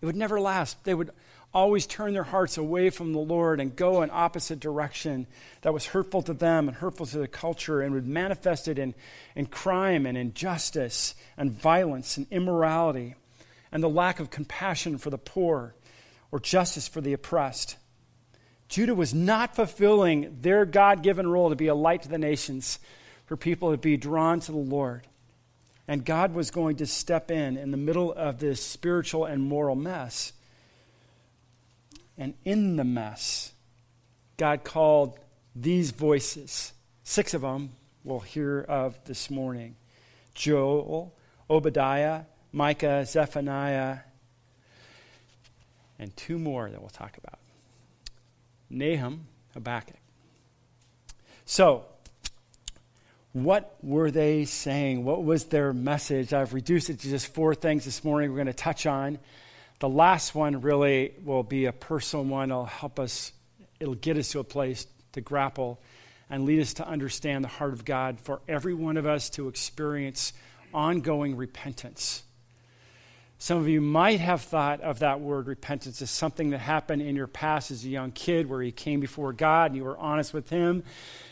It 0.00 0.06
would 0.06 0.16
never 0.16 0.40
last. 0.40 0.84
They 0.84 0.94
would 0.94 1.10
always 1.52 1.86
turn 1.86 2.12
their 2.12 2.22
hearts 2.22 2.58
away 2.58 2.90
from 2.90 3.12
the 3.12 3.18
Lord 3.18 3.60
and 3.60 3.74
go 3.74 4.02
in 4.02 4.10
opposite 4.12 4.60
direction 4.60 5.26
that 5.62 5.72
was 5.72 5.86
hurtful 5.86 6.22
to 6.22 6.34
them 6.34 6.68
and 6.68 6.76
hurtful 6.76 7.06
to 7.06 7.18
the 7.18 7.26
culture 7.26 7.80
and 7.80 7.94
would 7.94 8.06
manifest 8.06 8.68
it 8.68 8.78
in, 8.78 8.94
in 9.34 9.46
crime 9.46 10.06
and 10.06 10.18
injustice 10.18 11.14
and 11.36 11.50
violence 11.50 12.16
and 12.16 12.26
immorality 12.30 13.14
and 13.72 13.82
the 13.82 13.88
lack 13.88 14.20
of 14.20 14.30
compassion 14.30 14.98
for 14.98 15.10
the 15.10 15.18
poor 15.18 15.74
or 16.30 16.38
justice 16.38 16.86
for 16.86 17.00
the 17.00 17.12
oppressed. 17.14 17.76
Judah 18.68 18.94
was 18.94 19.14
not 19.14 19.54
fulfilling 19.54 20.38
their 20.40 20.64
God 20.64 21.02
given 21.02 21.26
role 21.28 21.50
to 21.50 21.56
be 21.56 21.68
a 21.68 21.74
light 21.74 22.02
to 22.02 22.08
the 22.08 22.18
nations, 22.18 22.78
for 23.26 23.36
people 23.36 23.70
to 23.70 23.76
be 23.76 23.96
drawn 23.96 24.40
to 24.40 24.52
the 24.52 24.58
Lord. 24.58 25.06
And 25.88 26.04
God 26.04 26.34
was 26.34 26.50
going 26.50 26.76
to 26.76 26.86
step 26.86 27.30
in 27.30 27.56
in 27.56 27.70
the 27.70 27.76
middle 27.76 28.12
of 28.12 28.38
this 28.38 28.62
spiritual 28.62 29.24
and 29.24 29.42
moral 29.42 29.76
mess. 29.76 30.32
And 32.18 32.34
in 32.44 32.76
the 32.76 32.84
mess, 32.84 33.52
God 34.36 34.64
called 34.64 35.18
these 35.54 35.90
voices, 35.92 36.72
six 37.02 37.34
of 37.34 37.42
them 37.42 37.70
we'll 38.06 38.20
hear 38.20 38.60
of 38.68 38.96
this 39.04 39.30
morning 39.30 39.74
Joel, 40.34 41.14
Obadiah, 41.50 42.22
Micah, 42.52 43.04
Zephaniah, 43.04 43.98
and 45.98 46.16
two 46.16 46.38
more 46.38 46.70
that 46.70 46.80
we'll 46.80 46.90
talk 46.90 47.18
about. 47.18 47.35
Nahum, 48.70 49.26
Habakkuk. 49.54 49.96
So, 51.44 51.84
what 53.32 53.76
were 53.82 54.10
they 54.10 54.46
saying? 54.46 55.04
What 55.04 55.22
was 55.22 55.44
their 55.44 55.72
message? 55.72 56.32
I've 56.32 56.54
reduced 56.54 56.90
it 56.90 57.00
to 57.00 57.08
just 57.08 57.26
four 57.28 57.54
things 57.54 57.84
this 57.84 58.02
morning 58.02 58.30
we're 58.30 58.36
going 58.36 58.46
to 58.46 58.54
touch 58.54 58.86
on. 58.86 59.18
The 59.78 59.88
last 59.88 60.34
one 60.34 60.62
really 60.62 61.12
will 61.22 61.42
be 61.42 61.66
a 61.66 61.72
personal 61.72 62.24
one. 62.24 62.50
It'll 62.50 62.64
help 62.64 62.98
us, 62.98 63.32
it'll 63.78 63.94
get 63.94 64.16
us 64.16 64.30
to 64.30 64.40
a 64.40 64.44
place 64.44 64.86
to 65.12 65.20
grapple 65.20 65.78
and 66.30 66.44
lead 66.44 66.60
us 66.60 66.74
to 66.74 66.88
understand 66.88 67.44
the 67.44 67.48
heart 67.48 67.72
of 67.72 67.84
God 67.84 68.18
for 68.20 68.40
every 68.48 68.74
one 68.74 68.96
of 68.96 69.06
us 69.06 69.28
to 69.30 69.48
experience 69.48 70.32
ongoing 70.72 71.36
repentance. 71.36 72.22
Some 73.38 73.58
of 73.58 73.68
you 73.68 73.82
might 73.82 74.20
have 74.20 74.40
thought 74.40 74.80
of 74.80 75.00
that 75.00 75.20
word 75.20 75.46
repentance 75.46 76.00
as 76.00 76.10
something 76.10 76.50
that 76.50 76.58
happened 76.58 77.02
in 77.02 77.16
your 77.16 77.26
past 77.26 77.70
as 77.70 77.84
a 77.84 77.88
young 77.88 78.10
kid 78.10 78.48
where 78.48 78.62
you 78.62 78.72
came 78.72 78.98
before 79.00 79.32
God 79.34 79.70
and 79.70 79.76
you 79.76 79.84
were 79.84 79.98
honest 79.98 80.32
with 80.32 80.48
Him 80.48 80.84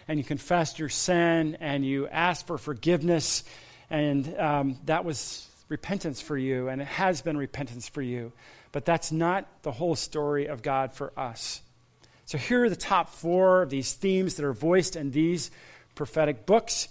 and 0.07 0.19
you 0.19 0.25
confessed 0.25 0.79
your 0.79 0.91
sin 0.91 1.57
and 1.61 1.85
you 1.85 2.07
asked 2.09 2.47
for 2.47 2.59
forgiveness. 2.59 3.43
And 3.89 4.39
um, 4.39 4.79
that 4.85 5.05
was 5.05 5.49
repentance 5.69 6.21
for 6.21 6.37
you, 6.37 6.69
and 6.69 6.83
it 6.83 6.87
has 6.87 7.23
been 7.23 7.37
repentance 7.37 7.89
for 7.89 8.03
you. 8.03 8.33
But 8.71 8.85
that's 8.85 9.11
not 9.11 9.47
the 9.63 9.73
whole 9.73 9.95
story 9.95 10.47
of 10.47 10.63
God 10.63 10.93
for 10.93 11.13
us. 11.19 11.63
So 12.27 12.39
here 12.39 12.65
are 12.65 12.71
the 12.71 12.77
top 12.77 13.11
four 13.11 13.63
of 13.63 13.71
these 13.71 13.93
themes 13.93 14.35
that 14.35 14.45
are 14.45 14.53
voiced 14.53 14.97
in 14.97 15.11
these 15.11 15.51
prophetic 15.95 16.45
books. 16.45 16.89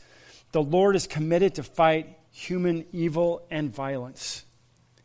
The 0.54 0.62
Lord 0.62 0.96
is 0.96 1.08
committed 1.08 1.56
to 1.56 1.64
fight 1.64 2.18
human 2.32 2.86
evil 2.92 3.46
and 3.52 3.74
violence. 3.74 4.44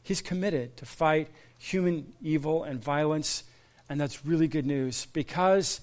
He's 0.09 0.23
committed 0.23 0.79
to 0.79 0.87
fight 0.87 1.29
human 1.59 2.15
evil 2.23 2.65
and 2.65 2.83
violence, 2.83 3.45
and 3.91 4.01
that's 4.01 4.25
really 4.25 4.49
good 4.49 4.65
news 4.65 5.05
because 5.05 5.83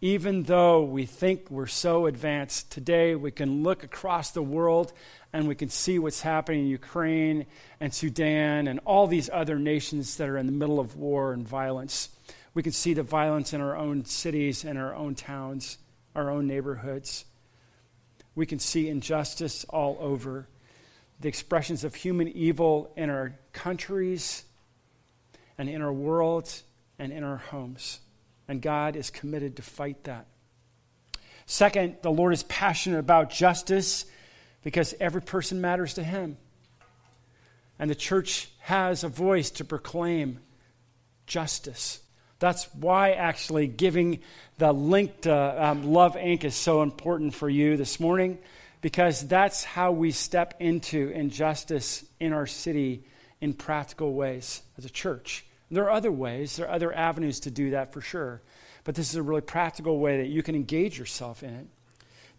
even 0.00 0.44
though 0.44 0.84
we 0.84 1.06
think 1.06 1.50
we're 1.50 1.66
so 1.66 2.06
advanced 2.06 2.70
today, 2.70 3.16
we 3.16 3.32
can 3.32 3.64
look 3.64 3.82
across 3.82 4.30
the 4.30 4.44
world 4.44 4.92
and 5.32 5.48
we 5.48 5.56
can 5.56 5.70
see 5.70 5.98
what's 5.98 6.20
happening 6.20 6.60
in 6.60 6.66
Ukraine 6.68 7.46
and 7.80 7.92
Sudan 7.92 8.68
and 8.68 8.78
all 8.84 9.08
these 9.08 9.28
other 9.32 9.58
nations 9.58 10.18
that 10.18 10.28
are 10.28 10.38
in 10.38 10.46
the 10.46 10.52
middle 10.52 10.78
of 10.78 10.94
war 10.94 11.32
and 11.32 11.42
violence. 11.44 12.10
We 12.54 12.62
can 12.62 12.70
see 12.70 12.94
the 12.94 13.02
violence 13.02 13.52
in 13.52 13.60
our 13.60 13.76
own 13.76 14.04
cities 14.04 14.64
and 14.64 14.78
our 14.78 14.94
own 14.94 15.16
towns, 15.16 15.78
our 16.14 16.30
own 16.30 16.46
neighborhoods. 16.46 17.24
We 18.36 18.46
can 18.46 18.60
see 18.60 18.88
injustice 18.88 19.64
all 19.68 19.98
over 19.98 20.46
the 21.20 21.28
expressions 21.28 21.84
of 21.84 21.94
human 21.94 22.28
evil 22.28 22.92
in 22.96 23.10
our 23.10 23.34
countries 23.52 24.44
and 25.56 25.68
in 25.68 25.82
our 25.82 25.92
world 25.92 26.52
and 26.98 27.12
in 27.12 27.24
our 27.24 27.36
homes. 27.36 28.00
And 28.48 28.60
God 28.60 28.96
is 28.96 29.10
committed 29.10 29.56
to 29.56 29.62
fight 29.62 30.04
that. 30.04 30.26
Second, 31.46 31.96
the 32.02 32.10
Lord 32.10 32.32
is 32.32 32.42
passionate 32.44 32.98
about 32.98 33.30
justice 33.30 34.06
because 34.62 34.94
every 35.00 35.22
person 35.22 35.60
matters 35.60 35.94
to 35.94 36.04
Him. 36.04 36.36
And 37.78 37.90
the 37.90 37.94
church 37.94 38.48
has 38.60 39.04
a 39.04 39.08
voice 39.08 39.50
to 39.52 39.64
proclaim 39.64 40.40
justice. 41.26 42.00
That's 42.38 42.64
why 42.74 43.12
actually 43.12 43.66
giving 43.66 44.20
the 44.58 44.72
link 44.72 45.22
to 45.22 45.64
um, 45.64 45.92
Love 45.92 46.14
Inc. 46.14 46.44
is 46.44 46.54
so 46.54 46.82
important 46.82 47.34
for 47.34 47.48
you 47.48 47.76
this 47.76 47.98
morning 47.98 48.38
because 48.84 49.26
that's 49.26 49.64
how 49.64 49.92
we 49.92 50.10
step 50.10 50.52
into 50.60 51.08
injustice 51.08 52.04
in 52.20 52.34
our 52.34 52.46
city 52.46 53.02
in 53.40 53.54
practical 53.54 54.12
ways 54.12 54.60
as 54.76 54.84
a 54.84 54.90
church. 54.90 55.46
There 55.70 55.84
are 55.84 55.90
other 55.90 56.12
ways, 56.12 56.56
there 56.56 56.68
are 56.68 56.74
other 56.74 56.94
avenues 56.94 57.40
to 57.40 57.50
do 57.50 57.70
that 57.70 57.94
for 57.94 58.02
sure, 58.02 58.42
but 58.84 58.94
this 58.94 59.08
is 59.08 59.16
a 59.16 59.22
really 59.22 59.40
practical 59.40 59.98
way 60.00 60.18
that 60.18 60.26
you 60.26 60.42
can 60.42 60.54
engage 60.54 60.98
yourself 60.98 61.42
in 61.42 61.54
it. 61.54 61.66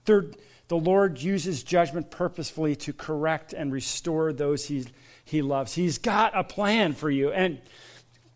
Third, 0.05 0.37
the 0.67 0.77
Lord 0.77 1.19
uses 1.19 1.63
judgment 1.63 2.11
purposefully 2.11 2.75
to 2.75 2.93
correct 2.93 3.53
and 3.53 3.73
restore 3.73 4.31
those 4.31 4.65
he, 4.65 4.85
he 5.23 5.41
loves. 5.41 5.73
He's 5.73 5.97
got 5.97 6.37
a 6.37 6.43
plan 6.43 6.93
for 6.93 7.09
you, 7.09 7.31
and 7.31 7.59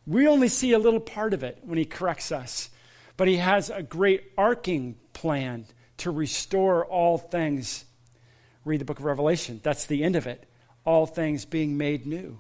we 0.08 0.28
only 0.28 0.48
see 0.48 0.72
a 0.72 0.80
little 0.80 1.00
part 1.00 1.36
of 1.36 1.44
it 1.44 1.60
when 1.62 1.78
He 1.78 1.86
corrects 1.86 2.32
us, 2.32 2.72
but 3.18 3.28
He 3.28 3.38
has 3.38 3.70
a 3.70 3.84
great 3.84 4.32
arcing 4.36 4.96
plan 5.14 5.68
to 5.98 6.10
restore 6.10 6.84
all 6.88 7.20
things 7.20 7.86
Read 8.70 8.82
the 8.82 8.86
book 8.86 9.00
of 9.00 9.06
Revelation. 9.06 9.60
That's 9.64 9.88
the 9.88 10.04
end 10.04 10.16
of 10.16 10.28
it. 10.28 10.48
All 10.86 11.08
things 11.08 11.44
being 11.44 11.76
made 11.76 12.06
new. 12.06 12.40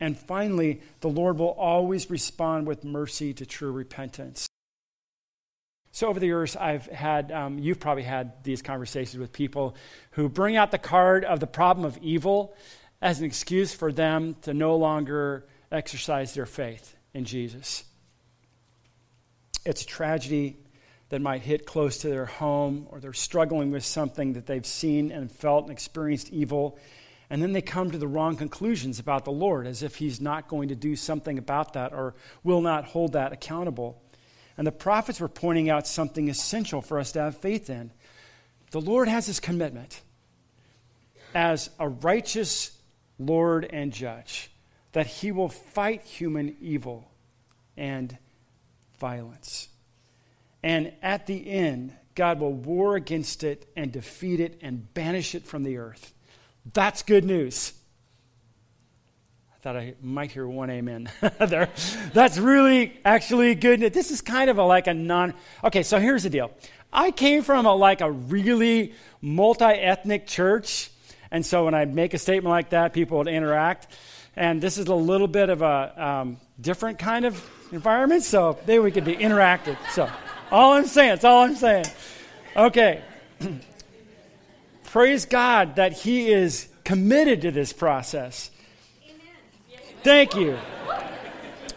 And 0.00 0.18
finally, 0.18 0.80
the 1.02 1.08
Lord 1.08 1.38
will 1.38 1.52
always 1.52 2.10
respond 2.10 2.66
with 2.66 2.82
mercy 2.82 3.32
to 3.34 3.46
true 3.46 3.70
repentance. 3.70 4.48
So, 5.92 6.08
over 6.08 6.18
the 6.18 6.26
years, 6.26 6.56
I've 6.56 6.86
had, 6.86 7.30
um, 7.30 7.60
you've 7.60 7.78
probably 7.78 8.02
had 8.02 8.42
these 8.42 8.60
conversations 8.60 9.18
with 9.18 9.32
people 9.32 9.76
who 10.10 10.28
bring 10.28 10.56
out 10.56 10.72
the 10.72 10.78
card 10.78 11.24
of 11.24 11.38
the 11.38 11.46
problem 11.46 11.86
of 11.86 11.96
evil 11.98 12.56
as 13.00 13.20
an 13.20 13.24
excuse 13.24 13.72
for 13.72 13.92
them 13.92 14.34
to 14.42 14.52
no 14.52 14.74
longer 14.74 15.46
exercise 15.70 16.34
their 16.34 16.44
faith 16.44 16.96
in 17.14 17.24
Jesus. 17.24 17.84
It's 19.64 19.82
a 19.82 19.86
tragedy 19.86 20.56
that 21.08 21.20
might 21.20 21.42
hit 21.42 21.66
close 21.66 21.98
to 21.98 22.08
their 22.08 22.26
home, 22.26 22.86
or 22.90 22.98
they're 22.98 23.12
struggling 23.12 23.70
with 23.70 23.84
something 23.84 24.32
that 24.32 24.46
they've 24.46 24.66
seen 24.66 25.12
and 25.12 25.30
felt 25.30 25.64
and 25.64 25.72
experienced 25.72 26.30
evil. 26.32 26.78
And 27.30 27.42
then 27.42 27.52
they 27.52 27.62
come 27.62 27.90
to 27.90 27.98
the 27.98 28.08
wrong 28.08 28.36
conclusions 28.36 28.98
about 28.98 29.24
the 29.24 29.32
Lord, 29.32 29.66
as 29.66 29.82
if 29.82 29.96
He's 29.96 30.20
not 30.20 30.48
going 30.48 30.68
to 30.68 30.74
do 30.74 30.96
something 30.96 31.38
about 31.38 31.74
that 31.74 31.92
or 31.92 32.14
will 32.42 32.60
not 32.60 32.86
hold 32.86 33.12
that 33.12 33.32
accountable. 33.32 34.02
And 34.56 34.66
the 34.66 34.72
prophets 34.72 35.20
were 35.20 35.28
pointing 35.28 35.70
out 35.70 35.86
something 35.86 36.28
essential 36.28 36.80
for 36.82 36.98
us 36.98 37.12
to 37.12 37.20
have 37.20 37.36
faith 37.36 37.70
in. 37.70 37.92
The 38.70 38.80
Lord 38.80 39.06
has 39.06 39.26
His 39.26 39.38
commitment 39.38 40.00
as 41.34 41.70
a 41.78 41.88
righteous 41.88 42.76
Lord 43.18 43.64
and 43.64 43.92
judge 43.92 44.50
that 44.92 45.06
He 45.06 45.30
will 45.30 45.48
fight 45.48 46.02
human 46.02 46.56
evil 46.60 47.10
and 47.76 48.16
violence. 48.98 49.68
And 50.62 50.92
at 51.02 51.26
the 51.26 51.48
end, 51.48 51.94
God 52.14 52.40
will 52.40 52.52
war 52.52 52.96
against 52.96 53.44
it 53.44 53.70
and 53.76 53.92
defeat 53.92 54.40
it 54.40 54.58
and 54.62 54.92
banish 54.94 55.34
it 55.34 55.44
from 55.44 55.62
the 55.62 55.76
earth. 55.76 56.12
That's 56.72 57.02
good 57.02 57.24
news. 57.24 57.72
I 59.54 59.58
thought 59.58 59.76
I 59.76 59.94
might 60.00 60.30
hear 60.30 60.46
one 60.46 60.70
amen 60.70 61.10
there. 61.38 61.68
That's 62.12 62.38
really 62.38 62.98
actually 63.04 63.54
good. 63.54 63.80
This 63.80 64.10
is 64.10 64.20
kind 64.20 64.50
of 64.50 64.58
a, 64.58 64.64
like 64.64 64.86
a 64.86 64.94
non. 64.94 65.34
Okay, 65.62 65.82
so 65.82 65.98
here's 65.98 66.22
the 66.22 66.30
deal. 66.30 66.50
I 66.92 67.10
came 67.10 67.42
from 67.42 67.66
a 67.66 67.74
like 67.74 68.00
a 68.00 68.10
really 68.10 68.94
multi-ethnic 69.20 70.26
church, 70.26 70.90
and 71.30 71.44
so 71.44 71.66
when 71.66 71.74
I 71.74 71.84
make 71.84 72.14
a 72.14 72.18
statement 72.18 72.50
like 72.50 72.70
that, 72.70 72.92
people 72.92 73.18
would 73.18 73.28
interact. 73.28 73.88
And 74.36 74.60
this 74.60 74.78
is 74.78 74.86
a 74.86 74.94
little 74.94 75.28
bit 75.28 75.48
of 75.48 75.62
a 75.62 76.04
um, 76.04 76.36
different 76.60 76.98
kind 76.98 77.24
of 77.24 77.42
environment, 77.72 78.22
so 78.22 78.58
maybe 78.66 78.78
we 78.80 78.90
could 78.90 79.04
be 79.04 79.16
interactive. 79.16 79.76
So, 79.90 80.10
all 80.50 80.72
I'm 80.72 80.86
saying, 80.86 81.10
that's 81.10 81.24
all 81.24 81.42
I'm 81.42 81.54
saying. 81.54 81.86
Okay. 82.56 83.02
Praise 84.84 85.26
God 85.26 85.76
that 85.76 85.92
He 85.92 86.28
is 86.28 86.68
committed 86.84 87.42
to 87.42 87.50
this 87.50 87.72
process. 87.72 88.50
Amen. 89.04 89.82
Thank 90.02 90.36
you. 90.36 90.56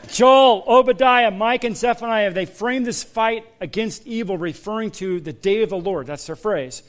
Joel, 0.08 0.64
Obadiah, 0.68 1.30
Micah, 1.30 1.68
and 1.68 1.78
Zephaniah, 1.78 2.32
they 2.32 2.46
frame 2.46 2.84
this 2.84 3.04
fight 3.04 3.46
against 3.62 4.08
evil 4.08 4.38
referring 4.38 4.92
to 4.92 5.20
the 5.20 5.34
day 5.34 5.62
of 5.62 5.70
the 5.70 5.78
Lord. 5.78 6.08
That's 6.08 6.26
their 6.26 6.36
phrase. 6.36 6.84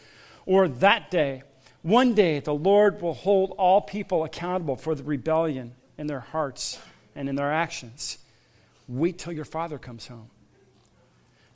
Or 0.46 0.68
that 0.68 1.10
day. 1.10 1.42
One 1.82 2.14
day, 2.14 2.40
the 2.40 2.54
Lord 2.54 3.00
will 3.00 3.14
hold 3.14 3.52
all 3.52 3.80
people 3.80 4.24
accountable 4.24 4.76
for 4.76 4.94
the 4.94 5.02
rebellion 5.02 5.74
in 5.98 6.06
their 6.06 6.20
hearts 6.20 6.78
and 7.14 7.28
in 7.28 7.36
their 7.36 7.52
actions. 7.52 8.18
Wait 8.88 9.18
till 9.18 9.32
your 9.32 9.44
father 9.44 9.78
comes 9.78 10.06
home. 10.06 10.30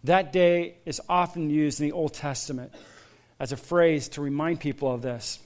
That 0.05 0.33
day 0.33 0.77
is 0.85 1.01
often 1.09 1.51
used 1.51 1.81
in 1.81 1.87
the 1.87 1.93
Old 1.93 2.15
Testament 2.15 2.73
as 3.41 3.53
a 3.53 3.57
phrase 3.57 4.09
to 4.11 4.21
remind 4.21 4.61
people 4.61 4.93
of 4.93 5.03
this. 5.03 5.39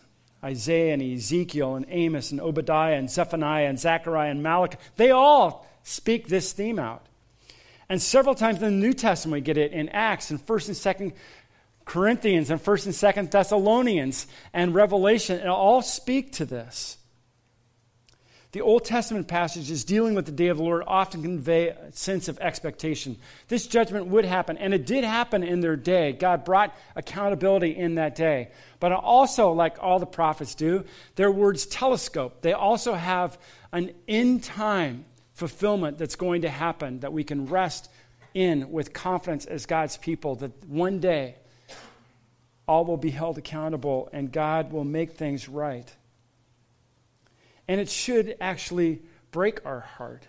Isaiah 0.42 0.92
and 0.92 1.02
Ezekiel 1.02 1.76
and 1.76 1.86
Amos 1.88 2.30
and 2.30 2.40
Obadiah 2.40 2.96
and 2.96 3.10
Zephaniah 3.10 3.66
and 3.66 3.78
Zechariah 3.78 4.30
and 4.30 4.42
Malachi, 4.42 4.78
they 4.96 5.10
all 5.10 5.66
speak 5.82 6.28
this 6.28 6.52
theme 6.52 6.78
out. 6.78 7.06
And 7.88 8.02
several 8.02 8.34
times 8.34 8.62
in 8.62 8.64
the 8.64 8.86
New 8.86 8.92
Testament, 8.92 9.34
we 9.34 9.40
get 9.40 9.56
it 9.56 9.72
in 9.72 9.88
Acts 9.88 10.30
and 10.30 10.44
1st 10.44 10.68
and 10.68 11.12
2nd 11.12 11.16
Corinthians 11.84 12.50
and 12.50 12.62
1st 12.62 12.86
and 12.86 13.28
2nd 13.28 13.30
Thessalonians 13.30 14.26
and 14.52 14.74
Revelation, 14.74 15.40
and 15.40 15.48
all 15.48 15.80
speak 15.80 16.32
to 16.32 16.44
this. 16.44 16.98
The 18.52 18.62
Old 18.62 18.86
Testament 18.86 19.28
passages 19.28 19.84
dealing 19.84 20.14
with 20.14 20.24
the 20.24 20.32
day 20.32 20.46
of 20.46 20.56
the 20.56 20.62
Lord 20.62 20.82
often 20.86 21.20
convey 21.20 21.68
a 21.68 21.92
sense 21.92 22.28
of 22.28 22.38
expectation. 22.38 23.18
This 23.48 23.66
judgment 23.66 24.06
would 24.06 24.24
happen, 24.24 24.56
and 24.56 24.72
it 24.72 24.86
did 24.86 25.04
happen 25.04 25.42
in 25.42 25.60
their 25.60 25.76
day. 25.76 26.12
God 26.12 26.46
brought 26.46 26.74
accountability 26.96 27.76
in 27.76 27.96
that 27.96 28.14
day. 28.14 28.48
But 28.80 28.92
also, 28.92 29.52
like 29.52 29.76
all 29.82 29.98
the 29.98 30.06
prophets 30.06 30.54
do, 30.54 30.86
their 31.16 31.30
words 31.30 31.66
telescope. 31.66 32.40
They 32.40 32.54
also 32.54 32.94
have 32.94 33.38
an 33.70 33.92
in 34.06 34.40
time 34.40 35.04
fulfillment 35.34 35.98
that's 35.98 36.16
going 36.16 36.42
to 36.42 36.48
happen 36.48 37.00
that 37.00 37.12
we 37.12 37.24
can 37.24 37.46
rest 37.46 37.90
in 38.32 38.70
with 38.70 38.94
confidence 38.94 39.44
as 39.44 39.66
God's 39.66 39.98
people 39.98 40.36
that 40.36 40.66
one 40.66 41.00
day 41.00 41.34
all 42.66 42.86
will 42.86 42.96
be 42.96 43.10
held 43.10 43.36
accountable 43.36 44.08
and 44.12 44.32
God 44.32 44.72
will 44.72 44.84
make 44.84 45.12
things 45.12 45.48
right. 45.48 45.94
And 47.68 47.80
it 47.80 47.90
should 47.90 48.36
actually 48.40 49.02
break 49.30 49.64
our 49.64 49.80
heart. 49.80 50.24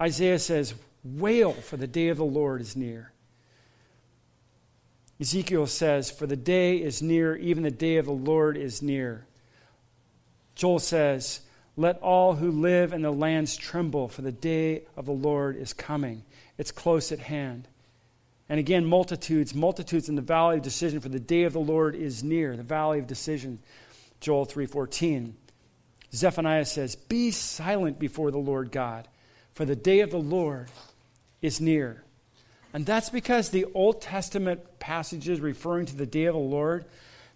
Isaiah 0.00 0.38
says, 0.38 0.74
Wail, 1.04 1.52
for 1.52 1.76
the 1.76 1.86
day 1.86 2.08
of 2.08 2.16
the 2.16 2.24
Lord 2.24 2.62
is 2.62 2.74
near. 2.74 3.12
Ezekiel 5.20 5.66
says, 5.66 6.10
For 6.10 6.26
the 6.26 6.36
day 6.36 6.76
is 6.78 7.02
near, 7.02 7.36
even 7.36 7.62
the 7.62 7.70
day 7.70 7.96
of 7.96 8.06
the 8.06 8.12
Lord 8.12 8.56
is 8.56 8.82
near. 8.82 9.26
Joel 10.54 10.78
says, 10.78 11.40
Let 11.76 12.00
all 12.00 12.34
who 12.34 12.50
live 12.50 12.92
in 12.92 13.02
the 13.02 13.12
lands 13.12 13.56
tremble, 13.56 14.08
for 14.08 14.22
the 14.22 14.32
day 14.32 14.82
of 14.96 15.06
the 15.06 15.12
Lord 15.12 15.56
is 15.56 15.72
coming. 15.72 16.24
It's 16.58 16.72
close 16.72 17.12
at 17.12 17.20
hand. 17.20 17.68
And 18.48 18.60
again, 18.60 18.84
multitudes, 18.84 19.54
multitudes 19.54 20.08
in 20.08 20.16
the 20.16 20.22
valley 20.22 20.56
of 20.56 20.62
decision, 20.62 21.00
for 21.00 21.08
the 21.08 21.20
day 21.20 21.44
of 21.44 21.52
the 21.52 21.60
Lord 21.60 21.94
is 21.94 22.22
near, 22.22 22.56
the 22.56 22.62
valley 22.62 22.98
of 22.98 23.06
decision. 23.06 23.60
Joel 24.20 24.46
3:14. 24.46 25.34
Zephaniah 26.14 26.64
says, 26.64 26.96
Be 26.96 27.30
silent 27.30 27.98
before 27.98 28.30
the 28.30 28.38
Lord 28.38 28.70
God, 28.70 29.08
for 29.52 29.64
the 29.64 29.76
day 29.76 30.00
of 30.00 30.10
the 30.10 30.18
Lord 30.18 30.68
is 31.42 31.60
near. 31.60 32.02
And 32.72 32.84
that's 32.84 33.08
because 33.08 33.50
the 33.50 33.66
Old 33.74 34.02
Testament 34.02 34.80
passages 34.80 35.40
referring 35.40 35.86
to 35.86 35.96
the 35.96 36.06
day 36.06 36.24
of 36.24 36.34
the 36.34 36.40
Lord, 36.40 36.84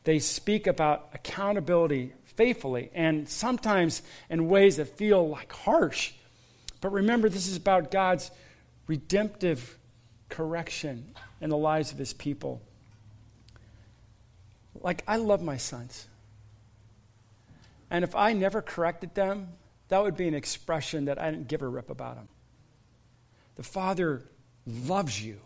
they 0.03 0.19
speak 0.19 0.67
about 0.67 1.11
accountability 1.15 2.13
faithfully 2.25 2.91
and 2.93 3.29
sometimes 3.29 4.03
in 4.29 4.49
ways 4.49 4.79
that 4.79 4.97
feel 4.97 5.29
like 5.29 5.53
harsh. 5.53 6.13
But 6.81 6.93
remember, 6.93 7.29
this 7.29 7.47
is 7.47 7.57
about 7.57 7.93
God's 7.93 8.33
redemptive 8.89 9.79
correction 10.29 11.15
in 11.41 11.51
the 11.51 11.57
lives 11.57 11.93
of 11.93 11.99
his 11.99 12.13
people. 12.13 12.61
Like, 14.81 15.05
I 15.07 15.17
love 15.17 15.41
my 15.41 15.57
sons. 15.57 16.08
And 17.91 18.05
if 18.05 18.15
I 18.15 18.33
never 18.33 18.63
corrected 18.63 19.15
them, 19.15 19.49
that 19.89 20.03
would 20.03 20.17
be 20.17 20.29
an 20.29 20.35
expression 20.35 21.07
that 21.07 21.21
I 21.21 21.31
didn't 21.31 21.49
give 21.49 21.63
a 21.63 21.69
rip 21.69 21.91
about 21.91 22.17
them. 22.17 22.29
The 23.57 23.63
Father 23.63 24.23
loves 24.67 25.23
you 25.23 25.41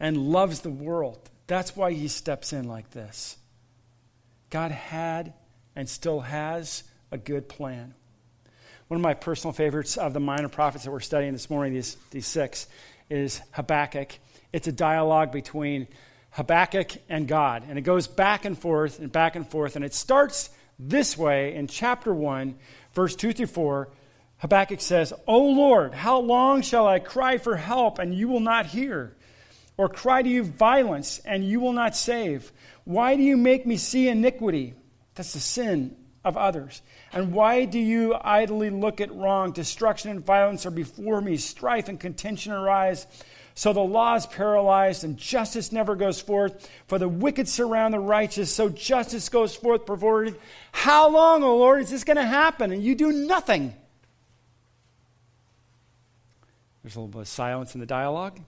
and 0.00 0.16
loves 0.16 0.60
the 0.60 0.70
world. 0.70 1.30
That's 1.46 1.76
why 1.76 1.92
he 1.92 2.08
steps 2.08 2.52
in 2.52 2.68
like 2.68 2.90
this. 2.90 3.36
God 4.50 4.70
had 4.70 5.32
and 5.76 5.88
still 5.88 6.20
has 6.20 6.82
a 7.10 7.18
good 7.18 7.48
plan. 7.48 7.94
One 8.88 8.98
of 8.98 9.02
my 9.02 9.14
personal 9.14 9.52
favorites 9.52 9.96
of 9.96 10.14
the 10.14 10.20
minor 10.20 10.48
prophets 10.48 10.84
that 10.84 10.90
we're 10.90 11.00
studying 11.00 11.32
this 11.32 11.50
morning, 11.50 11.74
these, 11.74 11.96
these 12.10 12.26
six, 12.26 12.66
is 13.10 13.40
Habakkuk. 13.52 14.18
It's 14.52 14.66
a 14.66 14.72
dialogue 14.72 15.30
between 15.30 15.88
Habakkuk 16.30 16.92
and 17.08 17.28
God. 17.28 17.64
And 17.68 17.78
it 17.78 17.82
goes 17.82 18.06
back 18.06 18.44
and 18.44 18.58
forth 18.58 18.98
and 18.98 19.12
back 19.12 19.36
and 19.36 19.48
forth. 19.48 19.76
And 19.76 19.84
it 19.84 19.94
starts 19.94 20.50
this 20.78 21.16
way 21.16 21.54
in 21.54 21.66
chapter 21.66 22.14
1, 22.14 22.54
verse 22.92 23.16
2 23.16 23.32
through 23.32 23.46
4. 23.46 23.88
Habakkuk 24.38 24.80
says, 24.80 25.12
O 25.26 25.46
Lord, 25.46 25.94
how 25.94 26.20
long 26.20 26.62
shall 26.62 26.86
I 26.86 27.00
cry 27.00 27.38
for 27.38 27.56
help 27.56 27.98
and 27.98 28.14
you 28.14 28.28
will 28.28 28.40
not 28.40 28.66
hear? 28.66 29.16
Or 29.76 29.88
cry 29.88 30.22
to 30.22 30.28
you 30.28 30.44
violence 30.44 31.20
and 31.24 31.44
you 31.44 31.60
will 31.60 31.72
not 31.72 31.96
save? 31.96 32.52
Why 32.84 33.16
do 33.16 33.22
you 33.22 33.36
make 33.36 33.66
me 33.66 33.76
see 33.76 34.08
iniquity? 34.08 34.74
That's 35.14 35.32
the 35.32 35.40
sin 35.40 35.96
of 36.24 36.36
others. 36.36 36.82
And 37.12 37.32
why 37.32 37.64
do 37.64 37.78
you 37.78 38.14
idly 38.14 38.70
look 38.70 39.00
at 39.00 39.14
wrong? 39.14 39.52
Destruction 39.52 40.10
and 40.10 40.24
violence 40.24 40.66
are 40.66 40.70
before 40.70 41.20
me, 41.20 41.36
strife 41.36 41.88
and 41.88 41.98
contention 41.98 42.52
arise. 42.52 43.06
So 43.58 43.72
the 43.72 43.80
law 43.80 44.14
is 44.14 44.24
paralyzed 44.24 45.02
and 45.02 45.16
justice 45.16 45.72
never 45.72 45.96
goes 45.96 46.20
forth. 46.20 46.70
For 46.86 46.96
the 46.96 47.08
wicked 47.08 47.48
surround 47.48 47.92
the 47.92 47.98
righteous, 47.98 48.54
so 48.54 48.68
justice 48.68 49.28
goes 49.28 49.56
forth 49.56 49.84
perverted. 49.84 50.36
How 50.70 51.08
long, 51.08 51.42
O 51.42 51.56
Lord, 51.56 51.82
is 51.82 51.90
this 51.90 52.04
going 52.04 52.18
to 52.18 52.24
happen? 52.24 52.70
And 52.70 52.84
you 52.84 52.94
do 52.94 53.10
nothing. 53.10 53.74
There's 56.84 56.94
a 56.94 57.00
little 57.00 57.08
bit 57.08 57.22
of 57.22 57.26
silence 57.26 57.74
in 57.74 57.80
the 57.80 57.86
dialogue, 57.86 58.38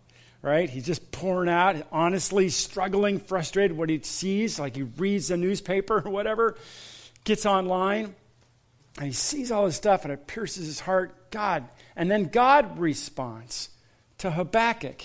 right? 0.43 0.71
He's 0.71 0.87
just 0.87 1.11
pouring 1.11 1.51
out, 1.51 1.85
honestly 1.91 2.49
struggling, 2.49 3.19
frustrated 3.19 3.77
what 3.77 3.89
he 3.89 4.01
sees, 4.03 4.61
like 4.61 4.77
he 4.77 4.85
reads 4.85 5.27
the 5.27 5.37
newspaper 5.37 6.05
or 6.07 6.11
whatever, 6.13 6.57
gets 7.25 7.47
online, 7.47 8.15
and 8.97 9.07
he 9.07 9.13
sees 9.13 9.51
all 9.51 9.67
this 9.67 9.75
stuff 9.75 10.05
and 10.05 10.13
it 10.13 10.29
pierces 10.29 10.67
his 10.67 10.79
heart. 10.79 11.33
God. 11.33 11.69
And 11.97 12.09
then 12.09 12.27
God 12.27 12.79
responds 12.79 13.71
to 14.21 14.31
Habakkuk 14.31 15.03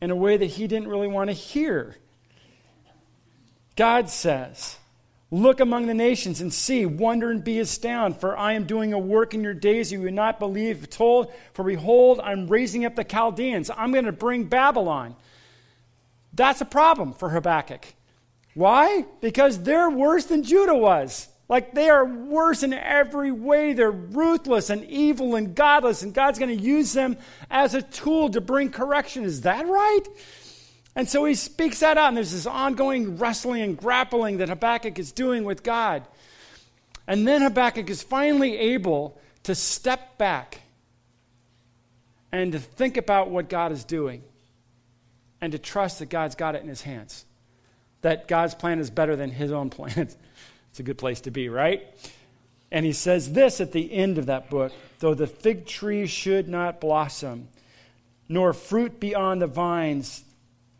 in 0.00 0.10
a 0.10 0.16
way 0.16 0.36
that 0.36 0.46
he 0.46 0.66
didn't 0.66 0.88
really 0.88 1.08
want 1.08 1.30
to 1.30 1.34
hear. 1.34 1.96
God 3.76 4.08
says, 4.10 4.78
Look 5.30 5.58
among 5.58 5.86
the 5.86 5.94
nations 5.94 6.40
and 6.40 6.54
see, 6.54 6.86
wonder 6.86 7.30
and 7.30 7.42
be 7.42 7.58
astounded, 7.58 8.20
for 8.20 8.38
I 8.38 8.52
am 8.52 8.64
doing 8.64 8.92
a 8.92 8.98
work 8.98 9.34
in 9.34 9.42
your 9.42 9.54
days 9.54 9.90
you 9.90 10.02
would 10.02 10.14
not 10.14 10.38
believe. 10.38 10.88
Told, 10.88 11.32
for 11.52 11.64
behold, 11.64 12.20
I'm 12.22 12.46
raising 12.46 12.84
up 12.84 12.94
the 12.94 13.02
Chaldeans. 13.02 13.70
I'm 13.76 13.90
going 13.90 14.04
to 14.04 14.12
bring 14.12 14.44
Babylon. 14.44 15.16
That's 16.32 16.60
a 16.60 16.66
problem 16.66 17.12
for 17.12 17.30
Habakkuk. 17.30 17.86
Why? 18.54 19.04
Because 19.20 19.60
they're 19.62 19.90
worse 19.90 20.26
than 20.26 20.44
Judah 20.44 20.76
was. 20.76 21.28
Like 21.48 21.72
they 21.72 21.88
are 21.88 22.04
worse 22.04 22.62
in 22.62 22.72
every 22.72 23.30
way. 23.30 23.72
They're 23.72 23.90
ruthless 23.90 24.68
and 24.70 24.84
evil 24.84 25.36
and 25.36 25.54
godless, 25.54 26.02
and 26.02 26.12
God's 26.12 26.38
going 26.38 26.56
to 26.56 26.62
use 26.62 26.92
them 26.92 27.16
as 27.50 27.74
a 27.74 27.82
tool 27.82 28.30
to 28.30 28.40
bring 28.40 28.70
correction. 28.70 29.24
Is 29.24 29.42
that 29.42 29.66
right? 29.66 30.02
And 30.96 31.08
so 31.08 31.24
he 31.24 31.34
speaks 31.34 31.80
that 31.80 31.98
out, 31.98 32.08
and 32.08 32.16
there's 32.16 32.32
this 32.32 32.46
ongoing 32.46 33.18
wrestling 33.18 33.62
and 33.62 33.76
grappling 33.76 34.38
that 34.38 34.48
Habakkuk 34.48 34.98
is 34.98 35.12
doing 35.12 35.44
with 35.44 35.62
God. 35.62 36.02
And 37.06 37.28
then 37.28 37.42
Habakkuk 37.42 37.88
is 37.90 38.02
finally 38.02 38.56
able 38.56 39.20
to 39.44 39.54
step 39.54 40.18
back 40.18 40.62
and 42.32 42.50
to 42.52 42.58
think 42.58 42.96
about 42.96 43.30
what 43.30 43.48
God 43.48 43.70
is 43.70 43.84
doing 43.84 44.24
and 45.40 45.52
to 45.52 45.58
trust 45.58 46.00
that 46.00 46.08
God's 46.08 46.34
got 46.34 46.56
it 46.56 46.62
in 46.62 46.68
his 46.68 46.82
hands. 46.82 47.24
that 48.02 48.28
God's 48.28 48.54
plan 48.54 48.78
is 48.78 48.88
better 48.90 49.16
than 49.16 49.30
his 49.30 49.50
own 49.52 49.70
plan. 49.76 50.08
It's 50.76 50.80
a 50.80 50.82
good 50.82 50.98
place 50.98 51.22
to 51.22 51.30
be, 51.30 51.48
right? 51.48 51.86
And 52.70 52.84
he 52.84 52.92
says 52.92 53.32
this 53.32 53.62
at 53.62 53.72
the 53.72 53.90
end 53.94 54.18
of 54.18 54.26
that 54.26 54.50
book 54.50 54.74
though 54.98 55.14
the 55.14 55.26
fig 55.26 55.64
tree 55.64 56.06
should 56.06 56.48
not 56.48 56.82
blossom, 56.82 57.48
nor 58.28 58.52
fruit 58.52 59.00
be 59.00 59.14
on 59.14 59.38
the 59.38 59.46
vines, 59.46 60.22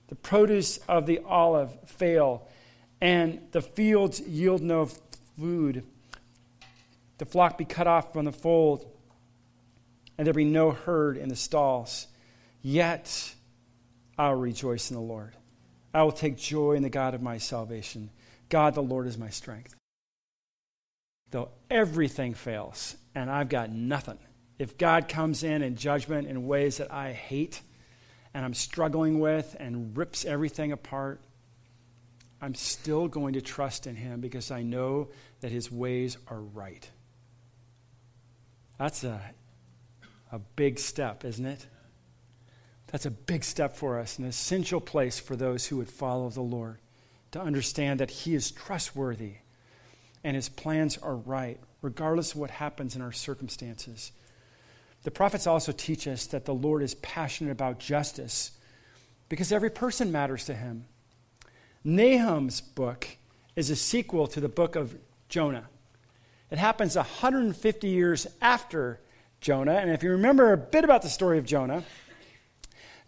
the 0.08 0.14
produce 0.14 0.76
of 0.86 1.06
the 1.06 1.20
olive 1.20 1.70
fail, 1.86 2.46
and 3.00 3.40
the 3.52 3.62
fields 3.62 4.20
yield 4.20 4.60
no 4.60 4.90
food, 5.38 5.82
the 7.16 7.24
flock 7.24 7.56
be 7.56 7.64
cut 7.64 7.86
off 7.86 8.12
from 8.12 8.26
the 8.26 8.32
fold, 8.32 8.84
and 10.18 10.26
there 10.26 10.34
be 10.34 10.44
no 10.44 10.72
herd 10.72 11.16
in 11.16 11.30
the 11.30 11.36
stalls. 11.36 12.06
Yet 12.60 13.34
I'll 14.18 14.34
rejoice 14.34 14.90
in 14.90 14.96
the 14.96 15.02
Lord. 15.02 15.32
I 15.94 16.02
will 16.02 16.12
take 16.12 16.36
joy 16.36 16.72
in 16.72 16.82
the 16.82 16.90
God 16.90 17.14
of 17.14 17.22
my 17.22 17.38
salvation. 17.38 18.10
God 18.50 18.74
the 18.74 18.82
Lord 18.82 19.06
is 19.06 19.16
my 19.16 19.30
strength. 19.30 19.74
Though 21.30 21.50
everything 21.70 22.34
fails 22.34 22.96
and 23.14 23.30
I've 23.30 23.48
got 23.48 23.70
nothing, 23.70 24.18
if 24.58 24.78
God 24.78 25.08
comes 25.08 25.42
in 25.42 25.62
in 25.62 25.76
judgment 25.76 26.28
in 26.28 26.46
ways 26.46 26.78
that 26.78 26.92
I 26.92 27.12
hate 27.12 27.60
and 28.32 28.44
I'm 28.44 28.54
struggling 28.54 29.18
with 29.18 29.56
and 29.58 29.96
rips 29.96 30.24
everything 30.24 30.72
apart, 30.72 31.20
I'm 32.40 32.54
still 32.54 33.08
going 33.08 33.34
to 33.34 33.40
trust 33.40 33.86
in 33.86 33.96
Him 33.96 34.20
because 34.20 34.50
I 34.50 34.62
know 34.62 35.08
that 35.40 35.50
His 35.50 35.70
ways 35.70 36.16
are 36.28 36.40
right. 36.40 36.88
That's 38.78 39.04
a, 39.04 39.20
a 40.30 40.38
big 40.38 40.78
step, 40.78 41.24
isn't 41.24 41.46
it? 41.46 41.66
That's 42.88 43.06
a 43.06 43.10
big 43.10 43.42
step 43.42 43.76
for 43.76 43.98
us, 43.98 44.18
an 44.18 44.26
essential 44.26 44.80
place 44.80 45.18
for 45.18 45.34
those 45.34 45.66
who 45.66 45.78
would 45.78 45.90
follow 45.90 46.28
the 46.30 46.42
Lord 46.42 46.78
to 47.32 47.40
understand 47.40 48.00
that 48.00 48.10
He 48.10 48.34
is 48.34 48.50
trustworthy 48.50 49.36
and 50.26 50.34
His 50.34 50.48
plans 50.48 50.98
are 50.98 51.14
right, 51.14 51.60
regardless 51.82 52.32
of 52.32 52.38
what 52.38 52.50
happens 52.50 52.96
in 52.96 53.00
our 53.00 53.12
circumstances. 53.12 54.10
The 55.04 55.12
prophets 55.12 55.46
also 55.46 55.70
teach 55.70 56.08
us 56.08 56.26
that 56.26 56.46
the 56.46 56.52
Lord 56.52 56.82
is 56.82 56.94
passionate 56.96 57.52
about 57.52 57.78
justice 57.78 58.50
because 59.28 59.52
every 59.52 59.70
person 59.70 60.10
matters 60.10 60.46
to 60.46 60.54
Him. 60.54 60.86
Nahum's 61.84 62.60
book 62.60 63.06
is 63.54 63.70
a 63.70 63.76
sequel 63.76 64.26
to 64.26 64.40
the 64.40 64.48
book 64.48 64.74
of 64.74 64.98
Jonah. 65.28 65.68
It 66.50 66.58
happens 66.58 66.96
150 66.96 67.88
years 67.88 68.26
after 68.42 68.98
Jonah, 69.40 69.74
and 69.74 69.92
if 69.92 70.02
you 70.02 70.10
remember 70.10 70.52
a 70.52 70.56
bit 70.56 70.82
about 70.82 71.02
the 71.02 71.08
story 71.08 71.38
of 71.38 71.44
Jonah, 71.44 71.84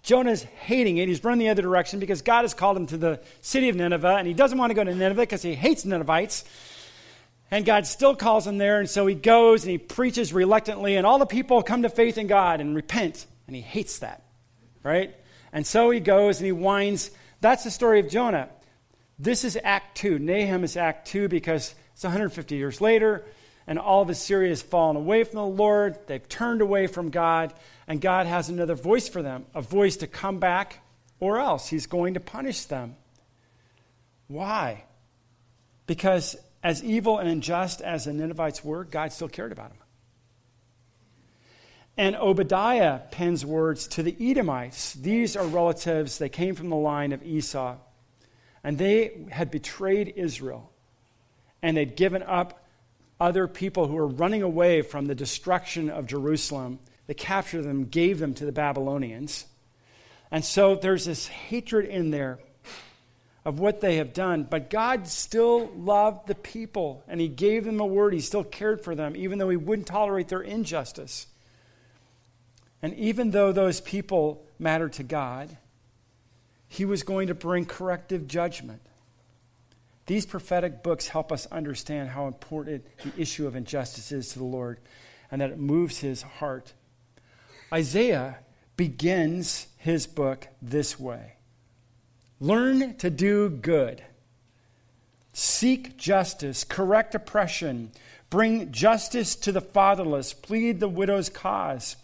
Jonah's 0.05 0.45
hating 0.45 0.99
it. 0.99 1.09
He's 1.09 1.25
running 1.25 1.41
the 1.41 1.49
other 1.49 1.63
direction 1.63 1.99
because 1.99 2.23
God 2.23 2.43
has 2.43 2.55
called 2.55 2.77
him 2.77 2.87
to 2.87 2.97
the 2.97 3.21
city 3.41 3.69
of 3.69 3.75
Nineveh, 3.75 4.15
and 4.19 4.29
he 4.29 4.35
doesn't 4.35 4.57
want 4.57 4.71
to 4.71 4.75
go 4.75 4.85
to 4.85 4.95
Nineveh 4.95 5.23
because 5.23 5.43
he 5.43 5.57
hates 5.57 5.85
Ninevites. 5.85 6.45
And 7.51 7.65
God 7.65 7.87
still 7.87 8.15
calls 8.15 8.47
him 8.47 8.59
there, 8.59 8.79
and 8.79 8.91
so 8.91 9.07
he 9.07 9.15
goes 9.15 9.65
and 9.65 9.71
he 9.71 9.79
preaches 9.79 10.33
reluctantly, 10.33 10.97
and 10.97 11.07
all 11.07 11.19
the 11.19 11.27
people 11.27 11.63
come 11.63 11.83
to 11.83 11.89
faith 11.89 12.19
in 12.19 12.27
God 12.27 12.61
and 12.61 12.77
repent, 12.77 13.27
and 13.47 13.57
he 13.57 13.63
hates 13.63 14.01
that, 14.01 14.23
right? 14.83 15.15
And 15.53 15.67
so 15.67 15.91
he 15.91 16.01
goes 16.01 16.39
and 16.39 16.47
he 16.47 16.53
whines. 16.53 17.11
That's 17.41 17.65
the 17.65 17.71
story 17.71 18.01
of 18.01 18.11
Jonah. 18.11 18.51
This 19.19 19.45
is 19.45 19.59
Act 19.63 19.97
2. 19.97 20.19
Nahum 20.19 20.63
is 20.63 20.77
Act 20.77 21.09
2 21.09 21.29
because 21.29 21.75
it's 21.95 22.05
150 22.05 22.55
years 22.55 22.81
later, 22.81 23.25
and 23.67 23.79
all 23.79 24.03
of 24.03 24.11
Assyria 24.11 24.51
has 24.51 24.63
fallen 24.63 24.97
away 24.97 25.25
from 25.25 25.37
the 25.37 25.45
Lord. 25.45 25.99
They've 26.07 26.29
turned 26.29 26.61
away 26.61 26.87
from 26.87 27.11
God, 27.11 27.55
and 27.87 28.01
God 28.01 28.27
has 28.27 28.49
another 28.49 28.75
voice 28.75 29.09
for 29.09 29.23
them 29.23 29.47
a 29.55 29.63
voice 29.63 29.97
to 29.99 30.07
come 30.07 30.39
back, 30.39 30.81
or 31.19 31.39
else 31.39 31.69
He's 31.69 31.87
going 31.87 32.15
to 32.15 32.21
punish 32.21 32.67
them. 32.67 32.97
Why? 34.29 34.85
Because 35.87 36.37
as 36.63 36.83
evil 36.83 37.19
and 37.19 37.29
unjust 37.29 37.81
as 37.81 38.05
the 38.05 38.13
Ninevites 38.13 38.65
were, 38.65 38.85
God 38.85 39.13
still 39.13 39.29
cared 39.29 39.53
about 39.53 39.71
them. 39.71 39.79
And 41.97 42.17
Obadiah 42.17 43.01
pens 43.11 43.45
words 43.45 43.89
to 43.89 44.03
the 44.03 44.17
Edomites. 44.21 44.93
These 44.95 45.37
are 45.37 45.47
relatives, 45.47 46.19
they 46.19 46.29
came 46.29 46.55
from 46.55 46.69
the 46.69 46.77
line 46.77 47.13
of 47.13 47.25
Esau. 47.25 47.77
And 48.63 48.79
they 48.79 49.27
had 49.31 49.51
betrayed 49.51 50.15
Israel. 50.17 50.71
And 51.63 51.77
they'd 51.77 51.97
given 51.97 52.23
up 52.23 52.65
other 53.21 53.49
people 53.49 53.89
who 53.89 53.95
were 53.95 54.07
running 54.07 54.43
away 54.43 54.83
from 54.83 55.07
the 55.07 55.15
destruction 55.15 55.91
of 55.91 56.07
Jerusalem 56.07 56.79
they 57.09 57.15
captured 57.15 57.63
them, 57.63 57.87
gave 57.87 58.21
them 58.21 58.35
to 58.35 58.45
the 58.45 58.53
Babylonians. 58.53 59.47
And 60.31 60.45
so 60.45 60.77
there's 60.77 61.07
this 61.07 61.27
hatred 61.27 61.87
in 61.87 62.11
there 62.11 62.39
of 63.49 63.59
what 63.59 63.81
they 63.81 63.97
have 63.97 64.13
done. 64.13 64.43
But 64.43 64.69
God 64.69 65.09
still 65.09 65.71
loved 65.75 66.27
the 66.27 66.35
people, 66.35 67.03
and 67.09 67.19
He 67.19 67.29
gave 67.29 67.65
them 67.65 67.81
a 67.81 67.87
word. 67.87 68.13
He 68.13 68.21
still 68.21 68.45
cared 68.45 68.85
for 68.85 68.95
them, 68.95 69.17
even 69.17 69.39
though 69.39 69.49
He 69.49 69.57
wouldn't 69.57 69.89
tolerate 69.89 70.29
their 70.29 70.43
injustice. 70.43 71.27
And 72.83 72.93
even 72.95 73.31
though 73.31 73.51
those 73.51 73.81
people 73.81 74.45
mattered 74.59 74.93
to 74.95 75.03
God, 75.03 75.57
He 76.69 76.85
was 76.85 77.03
going 77.03 77.29
to 77.29 77.35
bring 77.35 77.65
corrective 77.65 78.29
judgment. 78.29 78.83
These 80.05 80.27
prophetic 80.27 80.83
books 80.83 81.09
help 81.09 81.33
us 81.33 81.47
understand 81.47 82.11
how 82.11 82.27
important 82.27 82.85
the 83.03 83.19
issue 83.19 83.47
of 83.47 83.57
injustice 83.57 84.13
is 84.13 84.29
to 84.35 84.39
the 84.39 84.45
Lord 84.45 84.79
and 85.31 85.41
that 85.41 85.51
it 85.51 85.59
moves 85.59 86.01
His 86.01 86.21
heart. 86.21 86.75
Isaiah 87.73 88.41
begins 88.77 89.69
his 89.79 90.07
book 90.07 90.49
this 90.61 91.01
way 91.01 91.38
Learn 92.41 92.97
to 92.99 93.11
do 93.11 93.49
good, 93.49 94.03
seek 95.33 95.97
justice, 95.97 96.63
correct 96.63 97.15
oppression, 97.15 97.91
bring 98.31 98.71
justice 98.71 99.35
to 99.37 99.53
the 99.53 99.61
fatherless, 99.61 100.35
plead 100.35 100.79
the 100.79 100.89
widow's 100.89 101.29
cause, 101.29 101.97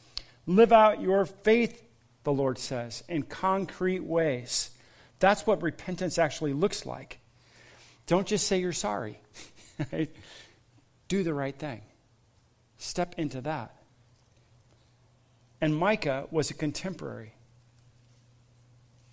live 0.46 0.72
out 0.72 1.00
your 1.00 1.24
faith, 1.24 1.82
the 2.24 2.32
Lord 2.32 2.58
says, 2.58 3.04
in 3.08 3.22
concrete 3.22 4.02
ways. 4.02 4.70
That's 5.20 5.46
what 5.46 5.62
repentance 5.62 6.18
actually 6.18 6.52
looks 6.52 6.84
like. 6.84 7.18
Don't 8.06 8.26
just 8.26 8.46
say 8.46 8.58
you're 8.58 8.72
sorry. 8.72 9.20
Do 11.08 11.22
the 11.22 11.34
right 11.34 11.56
thing. 11.56 11.80
Step 12.78 13.14
into 13.18 13.40
that. 13.42 13.74
And 15.60 15.76
Micah 15.76 16.26
was 16.30 16.50
a 16.50 16.54
contemporary. 16.54 17.32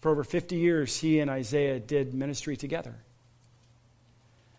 For 0.01 0.11
over 0.11 0.23
50 0.23 0.55
years, 0.55 0.99
he 0.99 1.19
and 1.19 1.29
Isaiah 1.29 1.79
did 1.79 2.13
ministry 2.13 2.57
together. 2.57 2.95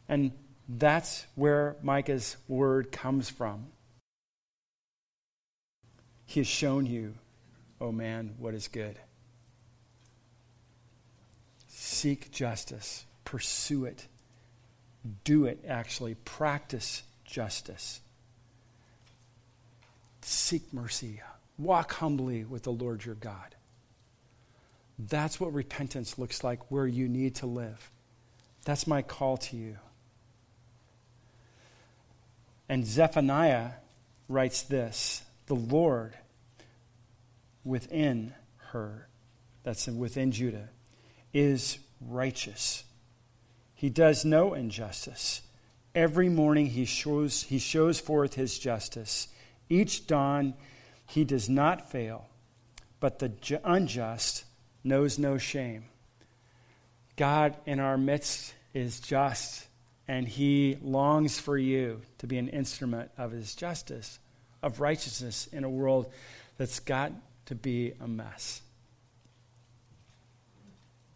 And 0.08 0.32
that's 0.68 1.26
where 1.34 1.76
Micah's 1.82 2.36
word 2.48 2.92
comes 2.92 3.28
from. 3.28 3.66
He 6.24 6.40
has 6.40 6.46
shown 6.46 6.86
you, 6.86 7.14
oh 7.80 7.92
man, 7.92 8.34
what 8.38 8.54
is 8.54 8.68
good. 8.68 8.96
Seek 11.68 12.30
justice, 12.30 13.04
pursue 13.24 13.84
it, 13.84 14.06
do 15.24 15.46
it 15.46 15.64
actually, 15.68 16.14
practice 16.14 17.02
justice. 17.24 18.00
Seek 20.22 20.72
mercy, 20.72 21.20
Walk 21.58 21.92
humbly 21.94 22.44
with 22.44 22.62
the 22.62 22.72
Lord 22.72 23.04
your 23.04 23.14
God. 23.14 23.54
That's 25.08 25.40
what 25.40 25.52
repentance 25.52 26.18
looks 26.18 26.44
like 26.44 26.70
where 26.70 26.86
you 26.86 27.08
need 27.08 27.36
to 27.36 27.46
live. 27.46 27.90
That's 28.64 28.86
my 28.86 29.02
call 29.02 29.36
to 29.38 29.56
you. 29.56 29.76
And 32.68 32.86
Zephaniah 32.86 33.72
writes 34.28 34.62
this 34.62 35.22
The 35.46 35.54
Lord 35.54 36.14
within 37.64 38.34
her, 38.70 39.08
that's 39.64 39.88
within 39.88 40.30
Judah, 40.30 40.68
is 41.32 41.78
righteous. 42.00 42.84
He 43.74 43.90
does 43.90 44.24
no 44.24 44.54
injustice. 44.54 45.42
Every 45.94 46.28
morning 46.28 46.66
he 46.66 46.84
shows, 46.84 47.42
he 47.42 47.58
shows 47.58 47.98
forth 47.98 48.34
his 48.34 48.56
justice. 48.56 49.28
Each 49.68 50.06
dawn 50.06 50.54
he 51.06 51.24
does 51.24 51.48
not 51.48 51.90
fail, 51.90 52.28
but 53.00 53.18
the 53.18 53.60
unjust 53.64 54.44
knows 54.84 55.18
no 55.18 55.38
shame. 55.38 55.84
God 57.16 57.56
in 57.66 57.80
our 57.80 57.98
midst 57.98 58.54
is 58.74 59.00
just, 59.00 59.66
and 60.08 60.26
He 60.26 60.78
longs 60.82 61.38
for 61.38 61.56
you 61.56 62.00
to 62.18 62.26
be 62.26 62.38
an 62.38 62.48
instrument 62.48 63.10
of 63.18 63.32
His 63.32 63.54
justice, 63.54 64.18
of 64.62 64.80
righteousness 64.80 65.48
in 65.52 65.64
a 65.64 65.70
world 65.70 66.10
that's 66.56 66.80
got 66.80 67.12
to 67.46 67.54
be 67.54 67.92
a 68.00 68.08
mess. 68.08 68.62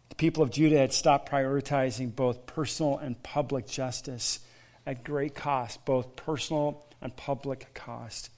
The 0.09 0.15
people 0.15 0.43
of 0.43 0.51
Judah 0.51 0.77
had 0.77 0.93
stopped 0.93 1.29
prioritizing 1.29 2.15
both 2.15 2.45
personal 2.45 2.97
and 2.97 3.21
public 3.23 3.67
justice 3.67 4.39
at 4.85 5.03
great 5.03 5.35
cost, 5.35 5.83
both 5.85 6.15
personal 6.15 6.85
and 7.01 7.15
public 7.15 7.73
cost. 7.73 8.29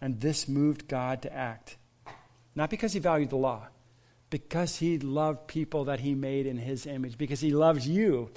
And 0.00 0.20
this 0.20 0.48
moved 0.48 0.88
God 0.88 1.22
to 1.22 1.32
act. 1.32 1.76
Not 2.54 2.70
because 2.70 2.92
he 2.92 3.00
valued 3.00 3.30
the 3.30 3.36
law, 3.36 3.66
because 4.30 4.76
he 4.76 4.98
loved 4.98 5.46
people 5.46 5.84
that 5.84 6.00
he 6.00 6.14
made 6.14 6.46
in 6.46 6.58
his 6.58 6.86
image, 6.86 7.16
because 7.16 7.40
he 7.40 7.50
loves 7.50 7.86
you 7.88 8.30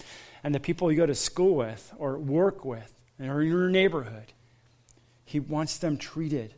and 0.43 0.55
the 0.55 0.59
people 0.59 0.91
you 0.91 0.97
go 0.97 1.05
to 1.05 1.15
school 1.15 1.55
with 1.55 1.93
or 1.97 2.17
work 2.17 2.65
with 2.65 2.93
or 3.19 3.41
in 3.41 3.49
your 3.49 3.69
neighborhood. 3.69 4.33
He 5.25 5.39
wants 5.39 5.77
them 5.77 5.97
treated 5.97 6.55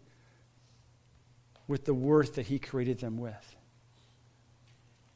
with 1.68 1.86
the 1.86 1.94
worth 1.94 2.36
that 2.36 2.48
he 2.48 2.60
created 2.60 3.00
them 3.00 3.18
with. 3.18 3.56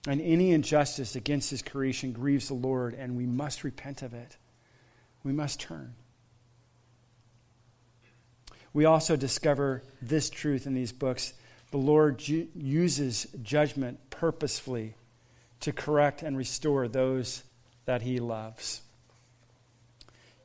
And 0.07 0.21
any 0.21 0.51
injustice 0.51 1.15
against 1.15 1.49
his 1.49 1.61
creation 1.61 2.13
grieves 2.13 2.47
the 2.47 2.53
Lord, 2.53 2.93
and 2.93 3.17
we 3.17 3.25
must 3.25 3.63
repent 3.63 4.01
of 4.01 4.13
it. 4.13 4.37
We 5.23 5.33
must 5.33 5.59
turn. 5.59 5.95
We 8.73 8.85
also 8.85 9.15
discover 9.15 9.83
this 10.01 10.29
truth 10.29 10.65
in 10.65 10.73
these 10.73 10.93
books. 10.93 11.33
The 11.71 11.77
Lord 11.77 12.25
uses 12.27 13.27
judgment 13.41 14.09
purposefully 14.09 14.95
to 15.59 15.71
correct 15.71 16.23
and 16.23 16.37
restore 16.37 16.87
those 16.87 17.43
that 17.85 18.01
he 18.01 18.19
loves. 18.19 18.81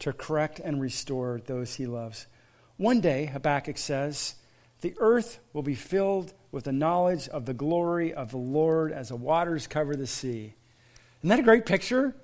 To 0.01 0.13
correct 0.13 0.59
and 0.59 0.81
restore 0.81 1.41
those 1.47 1.75
he 1.75 1.87
loves. 1.87 2.27
One 2.77 3.01
day, 3.01 3.27
Habakkuk 3.27 3.79
says, 3.79 4.35
the 4.81 4.95
earth 4.99 5.39
will 5.53 5.63
be 5.63 5.77
filled 5.77 6.33
with 6.51 6.65
the 6.65 6.73
knowledge 6.73 7.29
of 7.29 7.47
the 7.47 7.55
glory 7.55 8.13
of 8.13 8.33
the 8.33 8.37
Lord 8.37 8.91
as 8.91 9.11
the 9.11 9.17
waters 9.17 9.69
cover 9.69 9.95
the 9.95 10.09
sea. 10.09 10.55
Isn't 11.21 11.29
that 11.29 11.39
a 11.39 11.45
great 11.45 11.67
picture? 11.67 12.17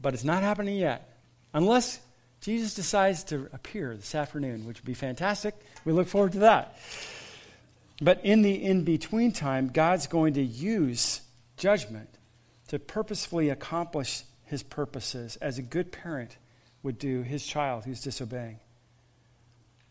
But 0.00 0.14
it's 0.14 0.22
not 0.22 0.44
happening 0.44 0.76
yet. 0.76 1.18
Unless 1.52 1.98
Jesus 2.40 2.74
decides 2.74 3.24
to 3.24 3.48
appear 3.52 3.96
this 3.96 4.14
afternoon, 4.14 4.64
which 4.64 4.78
would 4.78 4.86
be 4.86 4.94
fantastic. 4.94 5.54
We 5.84 5.92
look 5.92 6.06
forward 6.06 6.32
to 6.32 6.38
that. 6.40 6.78
But 8.00 8.24
in 8.24 8.42
the 8.42 8.54
in 8.54 8.84
between 8.84 9.32
time, 9.32 9.68
God's 9.68 10.06
going 10.06 10.34
to 10.34 10.42
use 10.42 11.20
judgment 11.56 12.08
to 12.68 12.78
purposefully 12.78 13.50
accomplish 13.50 14.22
his 14.44 14.62
purposes 14.62 15.36
as 15.36 15.58
a 15.58 15.62
good 15.62 15.92
parent 15.92 16.36
would 16.82 16.98
do 16.98 17.22
his 17.22 17.44
child 17.44 17.84
who's 17.84 18.00
disobeying. 18.00 18.58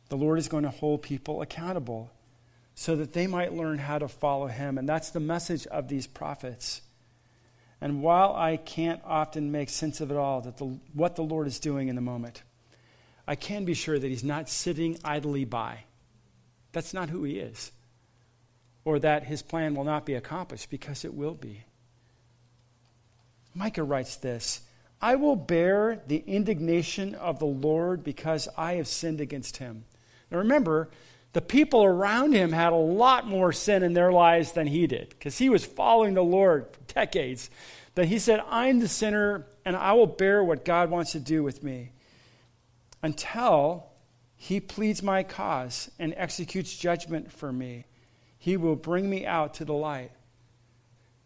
The 0.09 0.17
Lord 0.17 0.39
is 0.39 0.47
going 0.47 0.63
to 0.63 0.69
hold 0.69 1.03
people 1.03 1.41
accountable 1.41 2.11
so 2.73 2.95
that 2.95 3.13
they 3.13 3.27
might 3.27 3.53
learn 3.53 3.77
how 3.77 3.99
to 3.99 4.07
follow 4.07 4.47
him. 4.47 4.77
And 4.77 4.89
that's 4.89 5.11
the 5.11 5.19
message 5.19 5.67
of 5.67 5.87
these 5.87 6.07
prophets. 6.07 6.81
And 7.81 8.01
while 8.01 8.33
I 8.35 8.57
can't 8.57 9.01
often 9.05 9.51
make 9.51 9.69
sense 9.69 10.01
of 10.01 10.11
it 10.11 10.17
all, 10.17 10.41
that 10.41 10.57
the, 10.57 10.77
what 10.93 11.15
the 11.15 11.21
Lord 11.21 11.47
is 11.47 11.59
doing 11.59 11.87
in 11.87 11.95
the 11.95 12.01
moment, 12.01 12.41
I 13.27 13.35
can 13.35 13.65
be 13.65 13.73
sure 13.73 13.97
that 13.97 14.07
He's 14.07 14.23
not 14.23 14.49
sitting 14.49 14.97
idly 15.03 15.45
by. 15.45 15.83
That's 16.71 16.93
not 16.93 17.09
who 17.09 17.23
He 17.23 17.39
is. 17.39 17.71
Or 18.89 18.97
that 18.97 19.25
His 19.25 19.43
plan 19.43 19.75
will 19.75 19.83
not 19.83 20.03
be 20.03 20.15
accomplished, 20.15 20.71
because 20.71 21.05
it 21.05 21.13
will 21.13 21.35
be. 21.35 21.63
Micah 23.53 23.83
writes 23.83 24.15
this 24.15 24.61
I 24.99 25.13
will 25.13 25.35
bear 25.35 26.01
the 26.07 26.23
indignation 26.25 27.13
of 27.13 27.37
the 27.37 27.45
Lord 27.45 28.03
because 28.03 28.47
I 28.57 28.73
have 28.73 28.87
sinned 28.87 29.21
against 29.21 29.57
Him. 29.57 29.83
Now 30.31 30.39
remember, 30.39 30.89
the 31.33 31.41
people 31.41 31.83
around 31.83 32.33
him 32.33 32.51
had 32.51 32.73
a 32.73 32.75
lot 32.75 33.27
more 33.27 33.53
sin 33.53 33.83
in 33.83 33.93
their 33.93 34.11
lives 34.11 34.53
than 34.53 34.65
he 34.65 34.87
did 34.87 35.09
because 35.09 35.37
he 35.37 35.49
was 35.49 35.63
following 35.63 36.15
the 36.15 36.23
Lord 36.23 36.65
for 36.71 36.93
decades. 36.95 37.51
But 37.93 38.05
he 38.05 38.17
said, 38.17 38.41
I'm 38.49 38.79
the 38.79 38.87
sinner 38.87 39.45
and 39.63 39.75
I 39.75 39.93
will 39.93 40.07
bear 40.07 40.43
what 40.43 40.65
God 40.65 40.89
wants 40.89 41.11
to 41.11 41.19
do 41.19 41.43
with 41.43 41.61
me 41.61 41.91
until 43.03 43.91
he 44.35 44.59
pleads 44.59 45.03
my 45.03 45.21
cause 45.21 45.91
and 45.99 46.15
executes 46.17 46.75
judgment 46.75 47.31
for 47.31 47.51
me. 47.51 47.85
He 48.39 48.57
will 48.57 48.75
bring 48.75 49.07
me 49.09 49.25
out 49.25 49.55
to 49.55 49.65
the 49.65 49.73
light. 49.73 50.11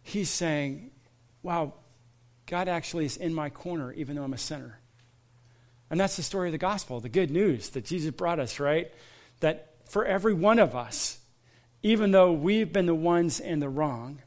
He's 0.02 0.30
saying, 0.30 0.92
Wow, 1.44 1.74
God 2.46 2.68
actually 2.68 3.06
is 3.06 3.18
in 3.18 3.34
my 3.34 3.50
corner 3.50 3.94
even 3.94 4.16
though 4.16 4.24
I'm 4.24 4.34
a 4.34 4.38
sinner. 4.38 4.80
And 5.90 6.00
that's 6.00 6.16
the 6.16 6.24
story 6.24 6.48
of 6.48 6.54
the 6.54 6.58
gospel, 6.58 7.00
the 7.00 7.10
good 7.10 7.30
news 7.30 7.70
that 7.70 7.86
Jesus 7.86 8.12
brought 8.12 8.40
us, 8.40 8.60
right? 8.60 8.92
That 9.42 9.76
for 9.86 10.06
every 10.06 10.34
one 10.34 10.58
of 10.58 10.76
us, 10.76 11.20
even 11.84 12.12
though 12.12 12.32
we've 12.32 12.74
been 12.74 12.88
the 12.88 12.96
ones 12.96 13.40
in 13.40 13.60
the 13.60 13.70
wrong, 13.70 14.22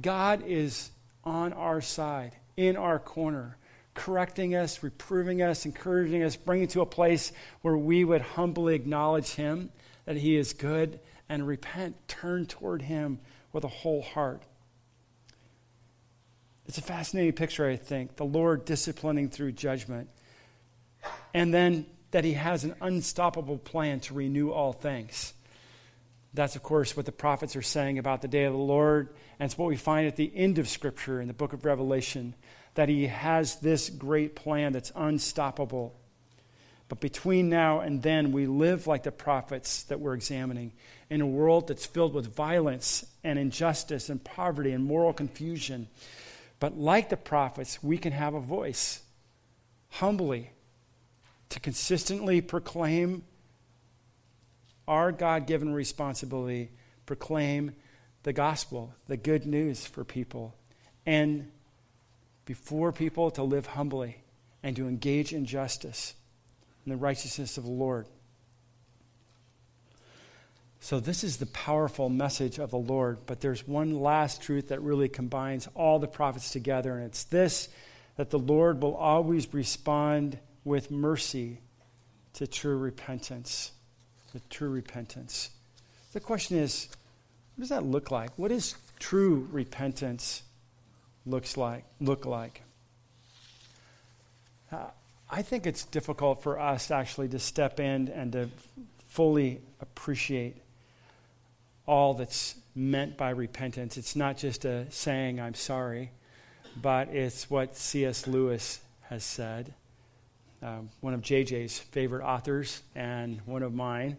God 0.00 0.42
is 0.46 0.90
on 1.24 1.52
our 1.52 1.80
side, 1.80 2.36
in 2.56 2.76
our 2.76 2.98
corner, 2.98 3.56
correcting 3.94 4.54
us, 4.54 4.82
reproving 4.82 5.40
us, 5.40 5.64
encouraging 5.64 6.22
us, 6.22 6.36
bringing 6.36 6.68
to 6.68 6.80
a 6.80 6.86
place 6.86 7.32
where 7.62 7.76
we 7.76 8.04
would 8.04 8.20
humbly 8.20 8.74
acknowledge 8.74 9.30
Him, 9.30 9.70
that 10.04 10.16
He 10.16 10.36
is 10.36 10.52
good, 10.52 11.00
and 11.34 11.46
repent, 11.46 11.96
turn 12.08 12.46
toward 12.46 12.82
Him 12.82 13.18
with 13.52 13.64
a 13.64 13.68
whole 13.68 14.02
heart. 14.02 14.42
It's 16.66 16.78
a 16.78 16.82
fascinating 16.82 17.32
picture, 17.32 17.68
I 17.68 17.76
think. 17.76 18.16
The 18.16 18.24
Lord 18.24 18.64
disciplining 18.64 19.28
through 19.28 19.52
judgment. 19.52 20.08
And 21.34 21.52
then 21.52 21.86
that 22.12 22.24
he 22.24 22.34
has 22.34 22.64
an 22.64 22.74
unstoppable 22.80 23.58
plan 23.58 24.00
to 24.00 24.14
renew 24.14 24.50
all 24.50 24.72
things. 24.72 25.34
That's, 26.32 26.56
of 26.56 26.62
course, 26.62 26.96
what 26.96 27.06
the 27.06 27.12
prophets 27.12 27.54
are 27.56 27.62
saying 27.62 27.98
about 27.98 28.22
the 28.22 28.28
day 28.28 28.44
of 28.44 28.52
the 28.52 28.58
Lord. 28.58 29.08
And 29.38 29.46
it's 29.46 29.58
what 29.58 29.68
we 29.68 29.76
find 29.76 30.06
at 30.06 30.16
the 30.16 30.32
end 30.34 30.58
of 30.58 30.68
Scripture 30.68 31.20
in 31.20 31.28
the 31.28 31.34
book 31.34 31.52
of 31.52 31.64
Revelation 31.64 32.34
that 32.74 32.88
he 32.88 33.06
has 33.06 33.56
this 33.56 33.90
great 33.90 34.34
plan 34.34 34.72
that's 34.72 34.92
unstoppable. 34.96 35.94
But 36.88 37.00
between 37.00 37.48
now 37.48 37.80
and 37.80 38.02
then, 38.02 38.32
we 38.32 38.46
live 38.46 38.86
like 38.86 39.04
the 39.04 39.12
prophets 39.12 39.84
that 39.84 40.00
we're 40.00 40.14
examining 40.14 40.72
in 41.08 41.20
a 41.20 41.26
world 41.26 41.68
that's 41.68 41.86
filled 41.86 42.14
with 42.14 42.34
violence 42.34 43.06
and 43.22 43.38
injustice 43.38 44.10
and 44.10 44.22
poverty 44.22 44.72
and 44.72 44.84
moral 44.84 45.12
confusion. 45.12 45.88
But 46.60 46.76
like 46.78 47.08
the 47.08 47.16
prophets, 47.16 47.82
we 47.82 47.98
can 47.98 48.12
have 48.12 48.34
a 48.34 48.40
voice 48.40 49.02
humbly 49.90 50.50
to 51.50 51.60
consistently 51.60 52.40
proclaim 52.40 53.24
our 54.86 55.12
God 55.12 55.46
given 55.46 55.72
responsibility, 55.72 56.70
proclaim 57.06 57.74
the 58.24 58.32
gospel, 58.32 58.94
the 59.06 59.16
good 59.16 59.46
news 59.46 59.86
for 59.86 60.04
people, 60.04 60.54
and 61.06 61.50
before 62.44 62.92
people 62.92 63.30
to 63.30 63.42
live 63.42 63.66
humbly 63.66 64.18
and 64.62 64.76
to 64.76 64.86
engage 64.86 65.32
in 65.32 65.46
justice 65.46 66.14
and 66.84 66.92
the 66.92 66.96
righteousness 66.96 67.58
of 67.58 67.64
the 67.64 67.70
Lord. 67.70 68.06
So, 70.80 71.00
this 71.00 71.24
is 71.24 71.38
the 71.38 71.46
powerful 71.46 72.10
message 72.10 72.58
of 72.58 72.70
the 72.70 72.76
Lord, 72.76 73.20
but 73.24 73.40
there's 73.40 73.66
one 73.66 74.00
last 74.00 74.42
truth 74.42 74.68
that 74.68 74.82
really 74.82 75.08
combines 75.08 75.66
all 75.74 75.98
the 75.98 76.06
prophets 76.06 76.50
together, 76.50 76.96
and 76.96 77.06
it's 77.06 77.24
this 77.24 77.68
that 78.16 78.30
the 78.30 78.38
Lord 78.38 78.82
will 78.82 78.94
always 78.94 79.52
respond 79.52 80.38
with 80.62 80.90
mercy 80.90 81.58
to 82.34 82.46
true 82.46 82.76
repentance. 82.76 83.72
To 84.32 84.40
true 84.50 84.68
repentance. 84.68 85.50
The 86.12 86.20
question 86.20 86.58
is, 86.58 86.88
what 87.56 87.62
does 87.62 87.70
that 87.70 87.84
look 87.84 88.10
like? 88.10 88.30
What 88.36 88.48
does 88.48 88.74
true 88.98 89.48
repentance 89.50 90.42
looks 91.24 91.56
like 91.56 91.84
look 92.00 92.26
like? 92.26 92.62
Uh, 94.70 94.88
I 95.34 95.42
think 95.42 95.66
it's 95.66 95.84
difficult 95.84 96.44
for 96.44 96.60
us 96.60 96.92
actually 96.92 97.26
to 97.30 97.40
step 97.40 97.80
in 97.80 98.06
and 98.06 98.30
to 98.34 98.50
fully 99.08 99.60
appreciate 99.80 100.58
all 101.88 102.14
that's 102.14 102.54
meant 102.76 103.16
by 103.16 103.30
repentance. 103.30 103.96
It's 103.96 104.14
not 104.14 104.36
just 104.36 104.64
a 104.64 104.88
saying 104.92 105.40
I'm 105.40 105.54
sorry, 105.54 106.12
but 106.80 107.08
it's 107.08 107.50
what 107.50 107.76
C.S. 107.76 108.28
Lewis 108.28 108.80
has 109.08 109.24
said 109.24 109.74
um, 110.62 110.90
one 111.00 111.14
of 111.14 111.22
JJ's 111.22 111.80
favorite 111.80 112.24
authors 112.24 112.84
and 112.94 113.40
one 113.44 113.64
of 113.64 113.74
mine, 113.74 114.18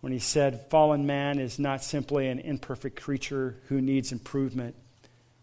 when 0.00 0.14
he 0.14 0.18
said, 0.18 0.64
Fallen 0.70 1.04
man 1.04 1.40
is 1.40 1.58
not 1.58 1.84
simply 1.84 2.28
an 2.28 2.38
imperfect 2.38 2.98
creature 2.98 3.58
who 3.68 3.82
needs 3.82 4.12
improvement. 4.12 4.76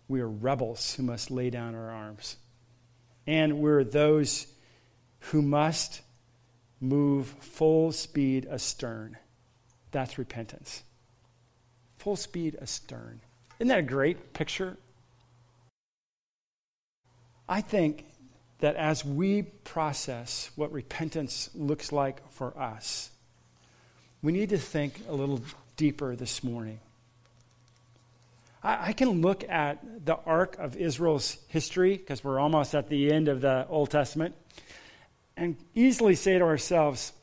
We 0.08 0.22
are 0.22 0.28
rebels 0.28 0.96
who 0.96 1.04
must 1.04 1.30
lay 1.30 1.52
down 1.52 1.76
our 1.76 1.92
arms. 1.92 2.38
And 3.28 3.60
we're 3.60 3.84
those 3.84 4.48
who 5.20 5.42
must 5.42 6.02
move 6.82 7.28
full 7.40 7.92
speed 7.92 8.48
astern. 8.50 9.18
That's 9.92 10.18
repentance. 10.18 10.84
Full 11.98 12.16
speed 12.16 12.58
astern. 12.62 13.22
Isn't 13.60 13.68
that 13.70 13.80
a 13.80 13.84
great 13.84 14.34
picture? 14.34 14.78
I 17.48 17.62
think 17.62 18.06
that 18.60 18.76
as 18.76 19.04
we 19.04 19.42
process 19.42 20.52
what 20.56 20.72
repentance 20.72 21.50
looks 21.56 21.92
like 21.92 22.30
for 22.32 22.58
us, 22.58 23.10
we 24.22 24.32
need 24.32 24.50
to 24.50 24.58
think 24.58 25.02
a 25.08 25.14
little 25.14 25.42
deeper 25.76 26.16
this 26.16 26.44
morning. 26.44 26.80
I, 28.62 28.90
I 28.90 28.94
can 28.94 29.22
look 29.22 29.48
at 29.50 30.06
the 30.06 30.18
arc 30.26 30.60
of 30.60 30.76
Israel's 30.76 31.38
history, 31.48 31.98
because 31.98 32.24
we're 32.24 32.40
almost 32.40 32.76
at 32.76 32.90
the 32.90 33.12
end 33.12 33.30
of 33.30 33.42
the 33.42 33.66
Old 33.70 33.90
Testament, 33.90 34.36
and 35.40 35.56
easily 35.74 36.16
say 36.16 36.38
to 36.38 36.44
ourselves, 36.44 37.14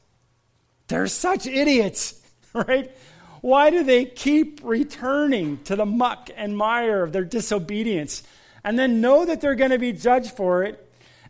they're 0.88 1.06
such 1.06 1.46
idiots, 1.46 2.20
right? 2.54 2.90
Why 3.42 3.70
do 3.70 3.84
they 3.84 4.06
keep 4.06 4.60
returning 4.64 5.58
to 5.64 5.76
the 5.76 5.86
muck 5.86 6.30
and 6.34 6.56
mire 6.56 7.02
of 7.02 7.12
their 7.12 7.24
disobedience 7.24 8.22
and 8.64 8.78
then 8.78 9.00
know 9.02 9.26
that 9.26 9.40
they're 9.40 9.54
going 9.54 9.70
to 9.70 9.78
be 9.78 9.92
judged 9.92 10.32
for 10.32 10.64
it 10.64 10.82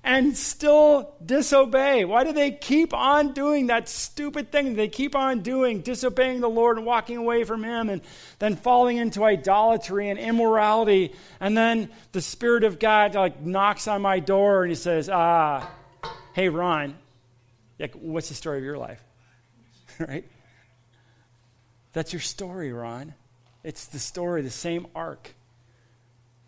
and 0.05 0.37
still 0.37 1.13
disobey? 1.25 2.05
Why 2.05 2.23
do 2.23 2.33
they 2.33 2.53
keep 2.53 2.95
on 2.95 3.33
doing 3.33 3.67
that 3.67 3.89
stupid 3.89 4.53
thing 4.53 4.77
they 4.77 4.87
keep 4.87 5.17
on 5.17 5.41
doing, 5.41 5.81
disobeying 5.81 6.41
the 6.41 6.49
Lord 6.49 6.77
and 6.77 6.87
walking 6.87 7.17
away 7.17 7.43
from 7.43 7.65
Him 7.65 7.91
and 7.91 8.01
then 8.39 8.55
falling 8.55 8.99
into 8.99 9.25
idolatry 9.25 10.09
and 10.09 10.21
immorality? 10.21 11.13
And 11.41 11.59
then 11.59 11.91
the 12.13 12.21
Spirit 12.21 12.63
of 12.63 12.79
God 12.79 13.17
like 13.17 13.41
knocks 13.41 13.89
on 13.89 14.03
my 14.03 14.21
door 14.21 14.63
and 14.63 14.71
He 14.71 14.77
says, 14.77 15.11
Ah, 15.13 15.69
hey, 16.37 16.49
Ron, 16.49 16.95
like, 17.81 17.95
what's 17.95 18.29
the 18.29 18.35
story 18.35 18.59
of 18.59 18.65
your 18.65 18.79
life? 18.79 19.03
right? 19.99 20.25
That's 21.93 22.13
your 22.13 22.21
story, 22.21 22.73
Ron. 22.73 23.15
It's 23.65 23.87
the 23.87 23.99
story, 23.99 24.43
the 24.43 24.51
same 24.51 24.87
arc 24.95 25.35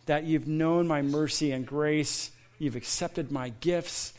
that 0.06 0.24
you've 0.24 0.46
known 0.46 0.86
my 0.86 1.02
mercy 1.02 1.52
and 1.52 1.66
grace 1.66 2.30
You've 2.58 2.76
accepted 2.76 3.30
my 3.30 3.50
gifts, 3.60 4.12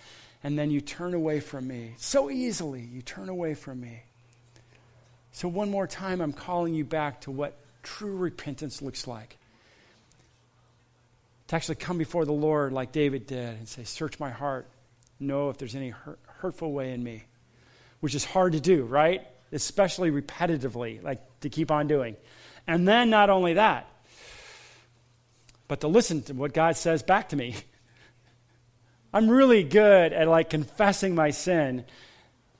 and 0.43 0.57
then 0.57 0.71
you 0.71 0.79
turn 0.79 1.13
away 1.13 1.41
from 1.41 1.67
me. 1.67 1.95
So 1.97 2.29
easily, 2.29 2.81
you 2.81 3.01
turn 3.01 3.27
away 3.27 3.53
from 3.53 3.81
me. 3.81 4.03
So, 5.33 5.47
one 5.47 5.69
more 5.69 5.87
time, 5.87 6.21
I'm 6.21 6.33
calling 6.33 6.73
you 6.73 6.85
back 6.85 7.21
to 7.21 7.31
what 7.31 7.57
true 7.83 8.15
repentance 8.15 8.81
looks 8.81 9.07
like. 9.07 9.37
To 11.47 11.55
actually 11.55 11.75
come 11.75 11.97
before 11.97 12.25
the 12.25 12.31
Lord 12.31 12.71
like 12.71 12.91
David 12.91 13.27
did 13.27 13.57
and 13.57 13.67
say, 13.67 13.83
Search 13.83 14.19
my 14.19 14.29
heart, 14.29 14.67
know 15.19 15.49
if 15.49 15.57
there's 15.57 15.75
any 15.75 15.89
hurt, 15.89 16.19
hurtful 16.39 16.71
way 16.71 16.93
in 16.93 17.03
me, 17.03 17.23
which 17.99 18.15
is 18.15 18.23
hard 18.25 18.53
to 18.53 18.59
do, 18.59 18.83
right? 18.83 19.25
Especially 19.51 20.11
repetitively, 20.11 21.01
like 21.03 21.19
to 21.41 21.49
keep 21.49 21.71
on 21.71 21.87
doing. 21.87 22.15
And 22.67 22.87
then, 22.87 23.09
not 23.09 23.29
only 23.29 23.53
that, 23.53 23.87
but 25.67 25.81
to 25.81 25.87
listen 25.87 26.21
to 26.23 26.33
what 26.33 26.53
God 26.53 26.75
says 26.75 27.03
back 27.03 27.29
to 27.29 27.35
me. 27.35 27.55
I'm 29.13 29.29
really 29.29 29.63
good 29.63 30.13
at 30.13 30.27
like 30.27 30.49
confessing 30.49 31.15
my 31.15 31.31
sin. 31.31 31.85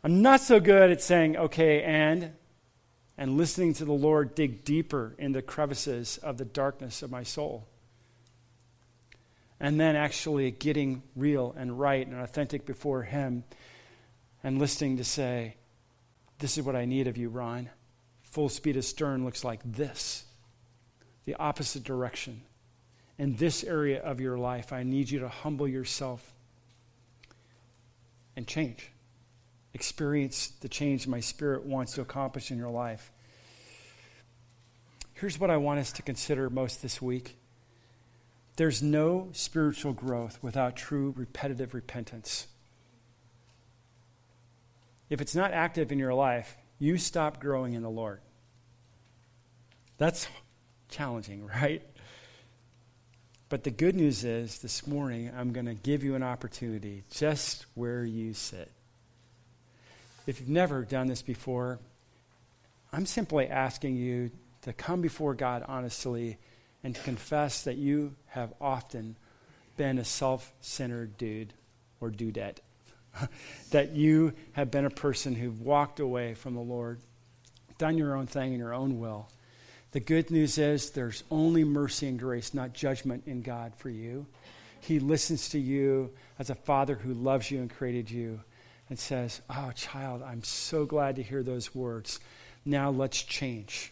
I'm 0.04 0.22
not 0.22 0.42
so 0.42 0.60
good 0.60 0.92
at 0.92 1.02
saying, 1.02 1.38
okay, 1.38 1.84
and, 1.84 2.32
and 3.18 3.38
listening 3.38 3.74
to 3.76 3.86
the 3.86 3.94
Lord 3.94 4.34
dig 4.34 4.64
deeper 4.64 5.14
in 5.18 5.32
the 5.32 5.42
crevices 5.42 6.18
of 6.20 6.38
the 6.38 6.46
darkness 6.46 7.04
of 7.04 7.12
my 7.12 7.24
soul. 7.24 7.68
And 9.60 9.80
then 9.80 9.96
actually 9.96 10.52
getting 10.52 11.04
real 11.16 11.54
and 11.58 11.80
right 11.80 12.06
and 12.06 12.22
authentic 12.22 12.66
before 12.66 13.04
Him 13.04 13.44
and 14.44 14.58
listening 14.58 14.98
to 14.98 15.04
say, 15.04 15.56
this 16.40 16.58
is 16.58 16.64
what 16.64 16.76
I 16.76 16.86
need 16.86 17.08
of 17.08 17.18
you, 17.18 17.30
Ron. 17.30 17.70
Full 18.24 18.50
speed 18.50 18.78
astern 18.78 19.26
looks 19.26 19.44
like 19.44 19.60
this 19.64 20.26
the 21.26 21.36
opposite 21.36 21.84
direction. 21.84 22.42
In 23.20 23.36
this 23.36 23.64
area 23.64 24.02
of 24.02 24.20
your 24.20 24.38
life, 24.38 24.74
I 24.74 24.82
need 24.82 25.12
you 25.12 25.20
to 25.20 25.30
humble 25.30 25.68
yourself 25.68 26.34
and 28.36 28.48
change. 28.48 28.90
Experience 29.74 30.48
the 30.62 30.70
change 30.70 31.06
my 31.06 31.20
spirit 31.20 31.66
wants 31.66 31.94
to 31.94 32.02
accomplish 32.02 32.50
in 32.50 32.58
your 32.58 32.72
life. 32.72 33.12
Here's 35.14 35.40
what 35.40 35.52
I 35.52 35.58
want 35.58 35.82
us 35.82 35.92
to 35.94 36.02
consider 36.02 36.50
most 36.50 36.82
this 36.82 37.02
week 37.02 37.36
there's 38.60 38.84
no 38.84 39.30
spiritual 39.32 39.94
growth 39.94 40.38
without 40.42 40.76
true 40.76 41.14
repetitive 41.16 41.74
repentance. 41.74 42.46
If 45.10 45.22
it's 45.22 45.34
not 45.34 45.54
active 45.54 45.94
in 45.94 45.98
your 45.98 46.14
life, 46.14 46.58
you 46.78 46.98
stop 46.98 47.40
growing 47.40 47.72
in 47.72 47.84
the 47.84 47.90
Lord. 47.90 48.20
That's 49.98 50.28
challenging, 50.90 51.46
right? 51.62 51.82
But 53.48 53.64
the 53.64 53.72
good 53.72 53.96
news 53.96 54.26
is 54.26 54.60
this 54.60 54.86
morning, 54.86 55.32
I'm 55.34 55.54
going 55.54 55.68
to 55.68 55.74
give 55.74 56.04
you 56.04 56.16
an 56.16 56.24
opportunity 56.24 57.06
just 57.12 57.66
where 57.76 58.04
you 58.04 58.34
sit. 58.34 58.70
If 60.28 60.42
you've 60.42 60.50
never 60.50 60.84
done 60.84 61.08
this 61.08 61.22
before, 61.22 61.80
I'm 62.92 63.06
simply 63.06 63.48
asking 63.48 63.96
you 63.96 64.32
to 64.64 64.74
come 64.74 65.00
before 65.00 65.34
God 65.34 65.64
honestly 65.66 66.40
and 66.84 66.96
to 66.96 67.02
confess 67.02 67.64
that 67.64 67.78
you 67.78 68.16
have 68.28 68.54
often 68.60 69.16
been 69.78 69.98
a 69.98 70.06
self 70.06 70.54
centered 70.62 71.18
dude 71.18 71.54
or 72.00 72.10
dudette. 72.10 72.58
that 73.72 73.92
you 73.92 74.34
have 74.54 74.70
been 74.72 74.86
a 74.86 74.90
person 74.90 75.36
who 75.36 75.52
walked 75.52 76.00
away 76.00 76.34
from 76.36 76.54
the 76.54 76.62
Lord, 76.62 77.00
done 77.78 77.98
your 77.98 78.16
own 78.16 78.28
thing 78.28 78.54
in 78.54 78.60
your 78.60 78.74
own 78.74 79.00
will 79.00 79.30
the 79.92 80.00
good 80.00 80.30
news 80.30 80.58
is 80.60 80.92
there's 80.92 81.24
only 81.32 81.64
mercy 81.64 82.08
and 82.08 82.20
grace, 82.20 82.54
not 82.54 82.74
judgment 82.74 83.24
in 83.26 83.42
God 83.42 83.74
for 83.76 83.90
you. 83.90 84.28
He 84.82 85.00
listens 85.00 85.50
to 85.50 85.60
you 85.60 86.12
as 86.38 86.52
a 86.52 86.56
father 86.56 86.96
who 86.96 87.14
loves 87.14 87.50
you 87.50 87.60
and 87.60 87.70
created 87.70 88.10
you 88.10 88.40
and 88.90 89.00
says, 89.00 89.42
Oh, 89.50 89.72
child, 89.74 90.22
I'm 90.22 90.44
so 90.44 90.86
glad 90.86 91.16
to 91.16 91.24
hear 91.24 91.42
those 91.42 91.74
words. 91.74 92.20
Now 92.66 92.92
let's 92.92 93.24
change. 93.24 93.92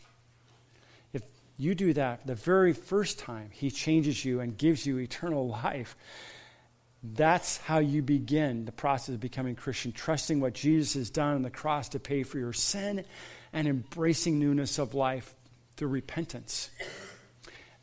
You 1.58 1.74
do 1.74 1.94
that 1.94 2.26
the 2.26 2.36
very 2.36 2.74
first 2.74 3.20
time, 3.20 3.50
He 3.52 3.72
changes 3.72 4.24
you 4.24 4.40
and 4.40 4.58
gives 4.58 4.86
you 4.86 4.98
eternal 5.00 5.48
life. 5.64 5.96
That's 7.04 7.58
how 7.58 7.80
you 7.80 8.02
begin 8.02 8.66
the 8.66 8.72
process 8.72 9.16
of 9.16 9.20
becoming 9.20 9.56
Christian, 9.56 9.92
trusting 9.92 10.40
what 10.40 10.54
Jesus 10.54 10.94
has 10.96 11.10
done 11.10 11.36
on 11.36 11.42
the 11.42 11.50
cross 11.50 11.90
to 11.90 12.00
pay 12.00 12.24
for 12.24 12.38
your 12.38 12.54
sin 12.54 13.06
and 13.54 13.68
embracing 13.68 14.40
newness 14.40 14.78
of 14.78 14.94
life 14.94 15.34
through 15.78 15.90
repentance. 15.90 16.70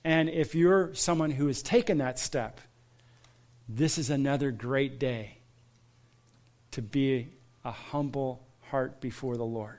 And 0.05 0.29
if 0.29 0.55
you're 0.55 0.95
someone 0.95 1.31
who 1.31 1.47
has 1.47 1.63
taken 1.63 1.99
that 1.99 2.19
step, 2.19 2.61
this 3.69 3.97
is 3.97 4.11
another 4.11 4.51
great 4.51 4.99
day 4.99 5.39
to 6.73 6.83
be 6.83 7.29
a 7.65 7.71
humble 7.71 8.45
heart 8.63 9.01
before 9.01 9.37
the 9.37 9.45
Lord. 9.45 9.79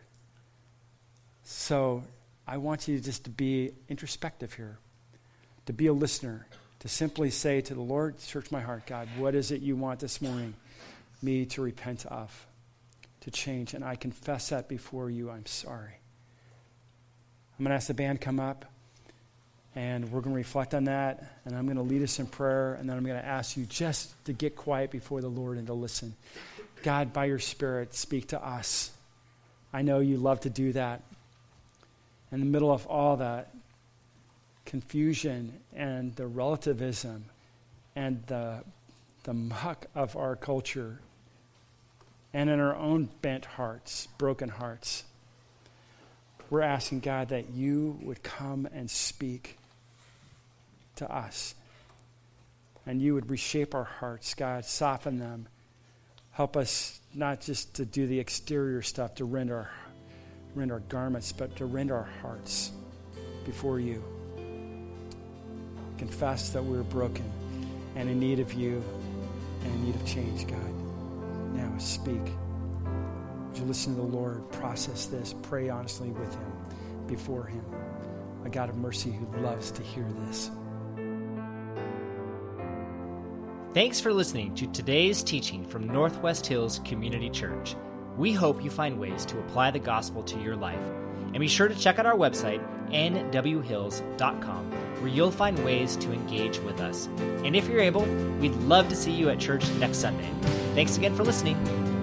So 1.44 2.04
I 2.48 2.58
want 2.58 2.88
you 2.88 3.00
just 3.00 3.24
to 3.24 3.30
be 3.30 3.72
introspective 3.90 4.54
here, 4.54 4.78
to 5.66 5.74
be 5.74 5.88
a 5.88 5.94
listener, 5.94 6.46
to 6.80 6.88
simply 6.88 7.32
say 7.32 7.62
to 7.62 7.74
the 7.74 7.82
Lord, 7.82 8.20
Search 8.20 8.52
my 8.52 8.62
heart, 8.62 8.86
God, 8.86 9.08
what 9.18 9.34
is 9.34 9.52
it 9.52 9.62
you 9.62 9.76
want 9.76 10.00
this 10.00 10.22
morning 10.22 10.54
me 11.24 11.46
to 11.48 11.62
repent 11.62 12.06
of, 12.06 12.46
to 13.22 13.32
change? 13.32 13.74
And 13.74 13.84
I 13.84 13.96
confess 13.96 14.50
that 14.50 14.70
before 14.70 15.10
you. 15.10 15.32
I'm 15.32 15.48
sorry. 15.48 15.94
I'm 17.58 17.64
going 17.64 17.72
to 17.72 17.76
ask 17.76 17.88
the 17.88 17.94
band 17.94 18.22
come 18.22 18.40
up, 18.40 18.66
and 19.76 20.12
we're 20.12 20.22
going 20.22 20.34
to 20.34 20.38
reflect 20.38 20.76
on 20.76 20.84
that, 20.84 21.24
and 21.46 21.56
I'm 21.56 21.66
going 21.66 21.78
to 21.78 21.84
lead 21.84 22.04
us 22.04 22.20
in 22.20 22.28
prayer, 22.28 22.76
and 22.76 22.88
then 22.88 22.98
I'm 22.98 23.04
going 23.06 23.20
to 23.20 23.26
ask 23.26 23.58
you 23.58 23.66
just 23.66 24.14
to 24.26 24.34
get 24.34 24.56
quiet 24.56 24.92
before 24.92 25.22
the 25.22 25.30
Lord 25.30 25.58
and 25.58 25.66
to 25.68 25.74
listen. 25.74 26.14
God, 26.84 27.14
by 27.14 27.26
your 27.26 27.40
Spirit, 27.40 27.96
speak 27.96 28.28
to 28.28 28.46
us. 28.46 28.92
I 29.74 29.82
know 29.82 30.00
you 30.00 30.18
love 30.18 30.42
to 30.42 30.50
do 30.50 30.74
that. 30.74 31.02
In 32.36 32.42
the 32.42 32.48
middle 32.48 32.70
of 32.70 32.86
all 32.88 33.16
that 33.16 33.56
confusion 34.66 35.54
and 35.74 36.14
the 36.18 36.28
relativism 36.28 37.24
and 37.96 38.22
the, 38.28 38.62
the 39.24 39.34
muck 39.34 39.86
of 39.96 40.18
our 40.18 40.36
culture, 40.36 41.00
and 42.34 42.50
in 42.50 42.60
our 42.60 42.76
own 42.76 43.08
bent 43.22 43.46
hearts, 43.46 44.10
broken 44.18 44.50
hearts, 44.50 45.06
we're 46.50 46.60
asking, 46.62 47.00
God, 47.00 47.30
that 47.30 47.52
you 47.52 47.98
would 48.02 48.22
come 48.22 48.68
and 48.74 48.92
speak 48.92 49.58
to 50.98 51.10
us. 51.10 51.56
And 52.86 53.02
you 53.02 53.14
would 53.14 53.30
reshape 53.30 53.74
our 53.74 53.86
hearts, 53.86 54.34
God, 54.34 54.66
soften 54.66 55.20
them. 55.20 55.48
Help 56.32 56.58
us 56.58 57.00
not 57.14 57.40
just 57.40 57.76
to 57.76 57.86
do 57.86 58.08
the 58.08 58.20
exterior 58.20 58.82
stuff, 58.82 59.16
to 59.16 59.24
rend 59.24 59.54
our, 59.54 59.70
rend 60.56 60.72
our 60.72 60.80
garments, 60.80 61.32
but 61.32 61.56
to 61.58 61.66
rend 61.66 61.92
our 61.92 62.08
hearts 62.22 62.72
before 63.46 63.80
you. 63.80 64.04
Confess 65.98 66.50
that 66.50 66.64
we're 66.64 66.84
broken 66.84 67.30
and 67.96 68.10
in 68.10 68.20
need 68.20 68.40
of 68.40 68.54
you 68.54 68.84
and 69.64 69.74
in 69.74 69.86
need 69.86 69.96
of 69.96 70.06
change, 70.06 70.48
God. 70.48 71.54
Now 71.54 71.78
speak. 71.78 72.22
Would 73.50 73.58
you 73.58 73.66
listen 73.66 73.96
to 73.96 74.02
the 74.02 74.08
Lord, 74.08 74.50
process 74.52 75.06
this, 75.06 75.34
pray 75.44 75.70
honestly 75.70 76.10
with 76.10 76.34
Him, 76.34 76.54
before 77.08 77.46
Him? 77.46 77.64
A 78.44 78.50
God 78.50 78.70
of 78.70 78.78
mercy 78.78 79.12
who 79.12 79.42
loves 79.42 79.72
to 79.72 79.82
hear 79.82 80.08
this. 80.26 80.52
Thanks 83.74 84.00
for 84.00 84.14
listening 84.14 84.56
to 84.56 84.68
today's 84.68 85.24
teaching 85.24 85.66
from 85.66 85.88
Northwest 85.88 86.46
Hills 86.46 86.80
Community 86.86 87.30
Church. 87.30 87.76
We 88.18 88.32
hope 88.32 88.64
you 88.64 88.70
find 88.70 89.00
ways 89.00 89.26
to 89.26 89.40
apply 89.40 89.72
the 89.72 89.80
gospel 89.80 90.24
to 90.24 90.40
your 90.40 90.56
life. 90.56 90.80
And 91.34 91.40
be 91.40 91.48
sure 91.48 91.68
to 91.68 91.76
check 91.76 92.00
out 92.00 92.06
our 92.06 92.16
website, 92.16 92.62
nwhills.com, 92.90 94.72
where 94.72 95.08
you'll 95.08 95.32
find 95.32 95.64
ways 95.66 95.98
to 95.98 96.14
engage 96.14 96.60
with 96.60 96.80
us. 96.80 97.08
And 97.44 97.56
if 97.56 97.68
you're 97.68 97.82
able, 97.82 98.06
we'd 98.40 98.56
love 98.56 98.88
to 98.90 98.96
see 98.96 99.12
you 99.12 99.30
at 99.30 99.40
church 99.40 99.68
next 99.80 99.98
Sunday. 99.98 100.32
Thanks 100.76 100.98
again 100.98 101.16
for 101.16 101.24
listening. 101.24 101.95